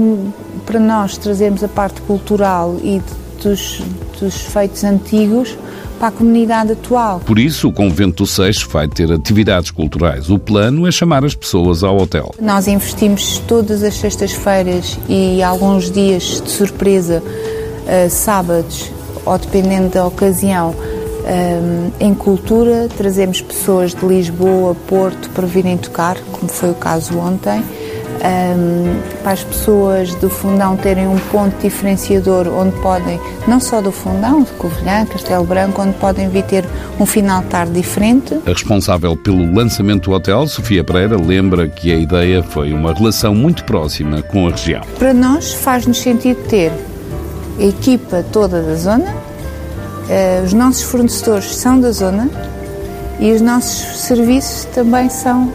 para 0.65 0.79
nós 0.79 1.17
trazermos 1.17 1.63
a 1.63 1.67
parte 1.67 2.01
cultural 2.01 2.77
e 2.83 3.01
dos, 3.41 3.81
dos 4.19 4.35
feitos 4.35 4.83
antigos 4.83 5.55
para 5.99 6.09
a 6.09 6.11
comunidade 6.11 6.73
atual. 6.73 7.21
Por 7.25 7.39
isso, 7.39 7.69
o 7.69 7.71
Convento 7.71 8.23
do 8.23 8.27
Seixo 8.27 8.67
vai 8.69 8.87
ter 8.87 9.11
atividades 9.11 9.71
culturais. 9.71 10.29
O 10.29 10.37
plano 10.37 10.87
é 10.87 10.91
chamar 10.91 11.23
as 11.23 11.33
pessoas 11.33 11.83
ao 11.83 11.97
hotel. 11.97 12.33
Nós 12.41 12.67
investimos 12.67 13.39
todas 13.47 13.81
as 13.83 13.95
sextas-feiras 13.95 14.99
e 15.07 15.41
alguns 15.41 15.89
dias 15.89 16.41
de 16.41 16.51
surpresa, 16.51 17.23
uh, 17.23 18.09
sábados, 18.09 18.91
ou 19.25 19.37
dependendo 19.37 19.89
da 19.89 20.05
ocasião, 20.05 20.75
um, 21.25 21.91
em 21.99 22.13
cultura. 22.13 22.87
Trazemos 22.95 23.41
pessoas 23.41 23.93
de 23.93 24.05
Lisboa, 24.05 24.75
Porto, 24.87 25.29
para 25.31 25.45
virem 25.45 25.77
tocar, 25.77 26.17
como 26.31 26.47
foi 26.47 26.71
o 26.71 26.75
caso 26.75 27.17
ontem 27.17 27.63
um, 28.25 29.21
para 29.21 29.33
as 29.33 29.43
pessoas 29.43 30.13
do 30.15 30.29
Fundão 30.29 30.75
terem 30.75 31.07
um 31.07 31.17
ponto 31.31 31.55
diferenciador 31.61 32.47
onde 32.47 32.75
podem, 32.81 33.19
não 33.47 33.59
só 33.59 33.81
do 33.81 33.91
Fundão, 33.91 34.43
de 34.43 34.51
Covilhã, 34.53 35.05
Castelo 35.05 35.45
Branco, 35.45 35.81
onde 35.81 35.93
podem 35.97 36.29
vir 36.29 36.43
ter 36.43 36.65
um 36.99 37.05
final 37.05 37.41
de 37.41 37.47
tarde 37.47 37.73
diferente. 37.73 38.39
A 38.45 38.49
responsável 38.49 39.15
pelo 39.15 39.53
lançamento 39.53 40.09
do 40.09 40.15
hotel, 40.15 40.47
Sofia 40.47 40.83
Pereira, 40.83 41.17
lembra 41.17 41.67
que 41.67 41.91
a 41.91 41.95
ideia 41.95 42.43
foi 42.43 42.73
uma 42.73 42.93
relação 42.93 43.33
muito 43.35 43.63
próxima 43.65 44.21
com 44.23 44.47
a 44.47 44.51
região. 44.51 44.81
Para 44.97 45.13
nós 45.13 45.53
faz-nos 45.53 45.99
sentido 45.99 46.41
ter 46.47 46.71
a 47.59 47.63
equipa 47.63 48.23
toda 48.31 48.61
da 48.61 48.75
zona, 48.75 49.13
os 50.43 50.53
nossos 50.53 50.83
fornecedores 50.83 51.55
são 51.55 51.79
da 51.79 51.91
zona 51.91 52.29
e 53.19 53.31
os 53.31 53.41
nossos 53.41 54.01
serviços 54.01 54.65
também 54.65 55.09
são 55.09 55.51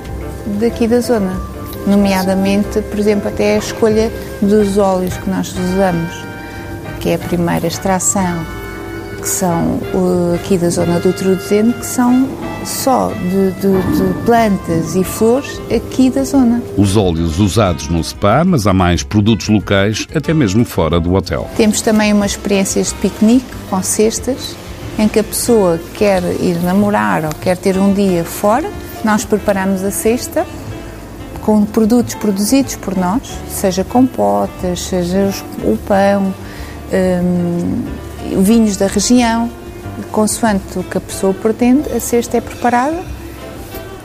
daqui 0.58 0.86
da 0.86 1.00
zona 1.00 1.50
nomeadamente, 1.86 2.80
por 2.82 2.98
exemplo, 2.98 3.28
até 3.28 3.54
a 3.54 3.58
escolha 3.58 4.10
dos 4.40 4.78
óleos 4.78 5.16
que 5.16 5.30
nós 5.30 5.52
usamos, 5.52 6.24
que 7.00 7.10
é 7.10 7.14
a 7.14 7.18
primeira 7.18 7.66
extração, 7.66 8.44
que 9.20 9.28
são 9.28 9.78
aqui 10.34 10.56
da 10.56 10.70
zona 10.70 10.98
do 10.98 11.12
Trudezeno, 11.12 11.72
que 11.74 11.86
são 11.86 12.28
só 12.64 13.08
de, 13.08 13.52
de, 13.52 13.96
de, 13.96 14.24
plantas 14.24 14.94
e 14.94 15.04
flores 15.04 15.60
aqui 15.74 16.10
da 16.10 16.24
zona. 16.24 16.62
Os 16.76 16.96
óleos 16.96 17.38
usados 17.38 17.88
no 17.88 18.02
spa, 18.02 18.44
mas 18.44 18.66
há 18.66 18.72
mais 18.72 19.02
produtos 19.02 19.48
locais, 19.48 20.06
até 20.14 20.34
mesmo 20.34 20.64
fora 20.64 21.00
do 21.00 21.14
hotel. 21.14 21.48
Temos 21.56 21.80
também 21.80 22.12
umas 22.12 22.32
experiências 22.32 22.88
de 22.88 22.94
piquenique 22.94 23.46
com 23.68 23.82
cestas, 23.82 24.56
em 24.98 25.08
que 25.08 25.18
a 25.18 25.24
pessoa 25.24 25.80
quer 25.94 26.22
ir 26.40 26.62
namorar 26.62 27.24
ou 27.24 27.30
quer 27.40 27.56
ter 27.56 27.78
um 27.78 27.92
dia 27.92 28.24
fora, 28.24 28.70
nós 29.04 29.24
preparamos 29.24 29.82
a 29.82 29.90
cesta 29.90 30.46
com 31.40 31.64
produtos 31.64 32.14
produzidos 32.14 32.76
por 32.76 32.96
nós, 32.96 33.22
seja 33.48 33.82
compotas, 33.82 34.82
seja 34.82 35.32
o 35.64 35.76
pão, 35.78 36.34
um, 36.92 38.09
vinhos 38.36 38.76
da 38.76 38.86
região, 38.86 39.50
consoante 40.10 40.78
o 40.78 40.82
que 40.82 40.98
a 40.98 41.00
pessoa 41.00 41.34
pretende, 41.34 41.90
a 41.92 42.00
cesta 42.00 42.36
é 42.36 42.40
preparada 42.40 43.02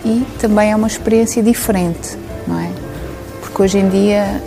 e 0.04 0.24
também 0.40 0.72
é 0.72 0.76
uma 0.76 0.88
experiência 0.88 1.42
diferente, 1.42 2.18
não 2.48 2.60
é? 2.60 2.72
Porque 3.42 3.62
hoje 3.62 3.80
em 3.80 3.90
dia 3.90 4.42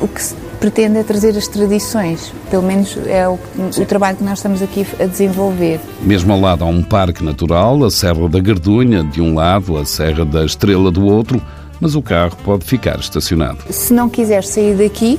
uh, 0.00 0.04
o 0.04 0.08
que 0.08 0.22
se 0.22 0.34
pretende 0.62 0.98
é 0.98 1.02
trazer 1.02 1.36
as 1.36 1.48
tradições, 1.48 2.32
pelo 2.48 2.62
menos 2.62 2.96
é 3.06 3.28
o, 3.28 3.36
o, 3.56 3.84
trabalho 3.84 4.16
que 4.16 4.22
nós 4.22 4.38
estamos 4.38 4.62
aqui 4.62 4.86
a 5.00 5.06
desenvolver. 5.06 5.80
Mesmo 6.00 6.32
ao 6.32 6.40
lado 6.40 6.62
há 6.62 6.68
um 6.68 6.84
parque 6.84 7.24
natural, 7.24 7.82
a 7.84 7.90
Serra 7.90 8.28
da 8.28 8.38
Gardunha 8.38 9.02
de 9.02 9.20
um 9.20 9.34
lado, 9.34 9.76
a 9.76 9.84
Serra 9.84 10.24
da 10.24 10.44
Estrela 10.44 10.92
do 10.92 11.04
outro, 11.04 11.42
mas 11.80 11.96
o 11.96 12.00
carro 12.00 12.36
pode 12.44 12.64
ficar 12.64 13.00
estacionado. 13.00 13.58
Se 13.70 13.92
não 13.92 14.08
quiser 14.08 14.44
sair 14.44 14.76
daqui, 14.76 15.18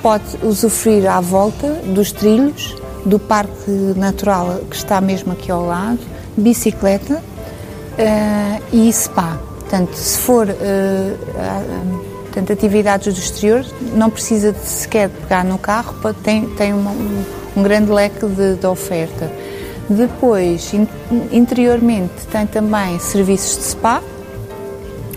pode 0.00 0.22
usufruir 0.40 1.10
à 1.10 1.20
volta 1.20 1.68
dos 1.86 2.12
trilhos, 2.12 2.76
do 3.06 3.18
Parque 3.18 3.70
Natural 3.96 4.60
que 4.68 4.76
está 4.76 5.00
mesmo 5.00 5.32
aqui 5.32 5.50
ao 5.50 5.64
lado, 5.64 6.00
bicicleta 6.36 7.14
uh, 7.14 8.62
e 8.72 8.92
spa. 8.92 9.38
Portanto, 9.60 9.94
se 9.94 10.18
for 10.18 10.46
uh, 10.48 12.16
Portanto, 12.36 12.52
atividades 12.52 13.14
do 13.14 13.18
exterior, 13.18 13.64
não 13.94 14.10
precisa 14.10 14.52
de 14.52 14.58
sequer 14.58 15.08
pegar 15.08 15.42
no 15.42 15.56
carro, 15.56 15.94
tem, 16.22 16.44
tem 16.50 16.70
uma, 16.74 16.90
um, 16.90 17.62
grande 17.62 17.90
leque 17.90 18.26
de, 18.26 18.56
de 18.56 18.66
oferta. 18.66 19.32
Depois, 19.88 20.74
in, 20.74 20.86
interiormente, 21.32 22.26
tem 22.30 22.46
também 22.46 22.98
serviços 22.98 23.56
de 23.56 23.64
spa, 23.64 24.02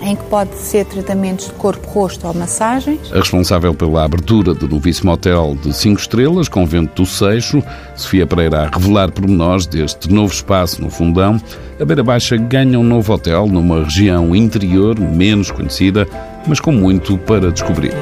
em 0.02 0.16
que 0.16 0.24
pode 0.26 0.56
ser 0.56 0.86
tratamentos 0.86 1.48
de 1.48 1.54
corpo-rosto 1.54 2.28
ou 2.28 2.34
massagens. 2.34 3.12
A 3.12 3.20
responsável 3.20 3.74
pela 3.74 4.04
abertura 4.04 4.54
do 4.54 4.68
novíssimo 4.68 5.12
hotel 5.12 5.58
de 5.62 5.74
5 5.74 6.00
estrelas, 6.00 6.48
Convento 6.48 7.04
do 7.04 7.06
Seixo, 7.06 7.64
Sofia 7.96 8.26
Pereira, 8.26 8.64
a 8.64 8.68
revelar 8.68 9.12
pormenores 9.12 9.66
deste 9.66 10.12
novo 10.12 10.34
espaço 10.34 10.82
no 10.82 10.90
Fundão. 10.90 11.42
A 11.80 11.86
Beira 11.86 12.04
Baixa 12.04 12.38
ganha 12.38 12.80
um 12.80 12.84
novo 12.84 13.14
hotel 13.14 13.48
numa 13.48 13.84
região 13.84 14.36
interior 14.36 15.00
menos 15.00 15.52
conhecida, 15.52 16.08
mas 16.48 16.60
com 16.60 16.72
muito 16.72 17.18
para 17.18 17.52
descobrir. 17.52 17.94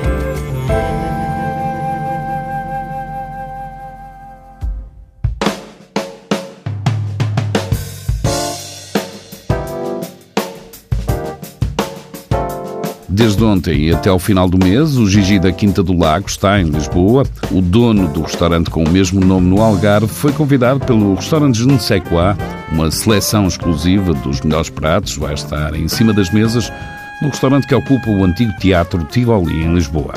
Desde 13.17 13.43
ontem 13.43 13.91
até 13.91 14.11
ao 14.11 14.19
final 14.19 14.47
do 14.47 14.63
mês, 14.63 14.95
o 14.95 15.09
Gigi 15.09 15.39
da 15.39 15.51
Quinta 15.51 15.81
do 15.81 15.97
Lago 15.97 16.27
está 16.29 16.61
em 16.61 16.65
Lisboa. 16.65 17.23
O 17.49 17.63
dono 17.63 18.07
do 18.09 18.21
restaurante 18.21 18.69
com 18.69 18.83
o 18.83 18.89
mesmo 18.89 19.25
nome 19.25 19.47
no 19.47 19.59
Algarve 19.59 20.07
foi 20.07 20.31
convidado 20.31 20.79
pelo 20.81 21.15
restaurante 21.15 21.57
Junsequá, 21.57 22.37
uma 22.71 22.91
seleção 22.91 23.47
exclusiva 23.47 24.13
dos 24.13 24.39
melhores 24.41 24.69
pratos, 24.69 25.17
vai 25.17 25.33
estar 25.33 25.73
em 25.73 25.87
cima 25.87 26.13
das 26.13 26.31
mesas 26.31 26.71
no 27.19 27.29
restaurante 27.29 27.65
que 27.65 27.73
ocupa 27.73 28.07
o 28.07 28.23
antigo 28.23 28.53
Teatro 28.59 29.03
Tivoli, 29.05 29.63
em 29.63 29.73
Lisboa. 29.73 30.13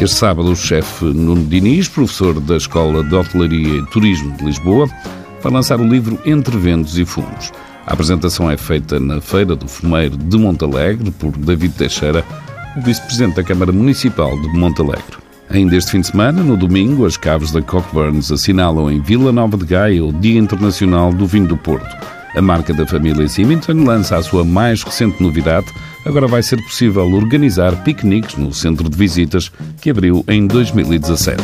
Este 0.00 0.16
sábado, 0.16 0.50
o 0.50 0.56
chefe 0.56 1.04
Nuno 1.04 1.44
Diniz, 1.44 1.86
professor 1.86 2.40
da 2.40 2.56
Escola 2.56 3.04
de 3.04 3.14
Hotelaria 3.14 3.78
e 3.78 3.86
Turismo 3.86 4.36
de 4.36 4.46
Lisboa, 4.46 4.88
vai 5.40 5.52
lançar 5.52 5.80
o 5.80 5.86
livro 5.86 6.18
Entre 6.26 6.56
Ventos 6.56 6.98
e 6.98 7.04
Fundos. 7.04 7.52
A 7.86 7.94
apresentação 7.94 8.50
é 8.50 8.56
feita 8.56 9.00
na 9.00 9.20
Feira 9.20 9.56
do 9.56 9.66
Fumeiro 9.66 10.16
de 10.16 10.38
Montalegre 10.38 11.10
por 11.10 11.32
David 11.32 11.74
Teixeira, 11.74 12.24
o 12.76 12.80
vice-presidente 12.80 13.36
da 13.36 13.42
Câmara 13.42 13.72
Municipal 13.72 14.40
de 14.40 14.48
Montalegre. 14.48 15.22
Ainda 15.50 15.76
este 15.76 15.90
fim 15.90 16.00
de 16.00 16.06
semana, 16.06 16.42
no 16.42 16.56
domingo, 16.56 17.04
as 17.04 17.16
caves 17.16 17.50
da 17.50 17.60
Cockburns 17.60 18.30
assinalam 18.30 18.90
em 18.90 19.00
Vila 19.00 19.32
Nova 19.32 19.56
de 19.56 19.66
Gaia 19.66 20.04
o 20.04 20.12
Dia 20.12 20.38
Internacional 20.38 21.12
do 21.12 21.26
Vinho 21.26 21.48
do 21.48 21.56
Porto. 21.56 21.94
A 22.34 22.40
marca 22.40 22.72
da 22.72 22.86
família 22.86 23.28
Symington 23.28 23.84
lança 23.84 24.16
a 24.16 24.22
sua 24.22 24.44
mais 24.44 24.82
recente 24.82 25.22
novidade. 25.22 25.66
Agora 26.06 26.26
vai 26.26 26.42
ser 26.42 26.62
possível 26.62 27.06
organizar 27.12 27.76
piqueniques 27.84 28.36
no 28.36 28.54
centro 28.54 28.88
de 28.88 28.96
visitas 28.96 29.52
que 29.80 29.90
abriu 29.90 30.24
em 30.26 30.46
2017. 30.46 31.42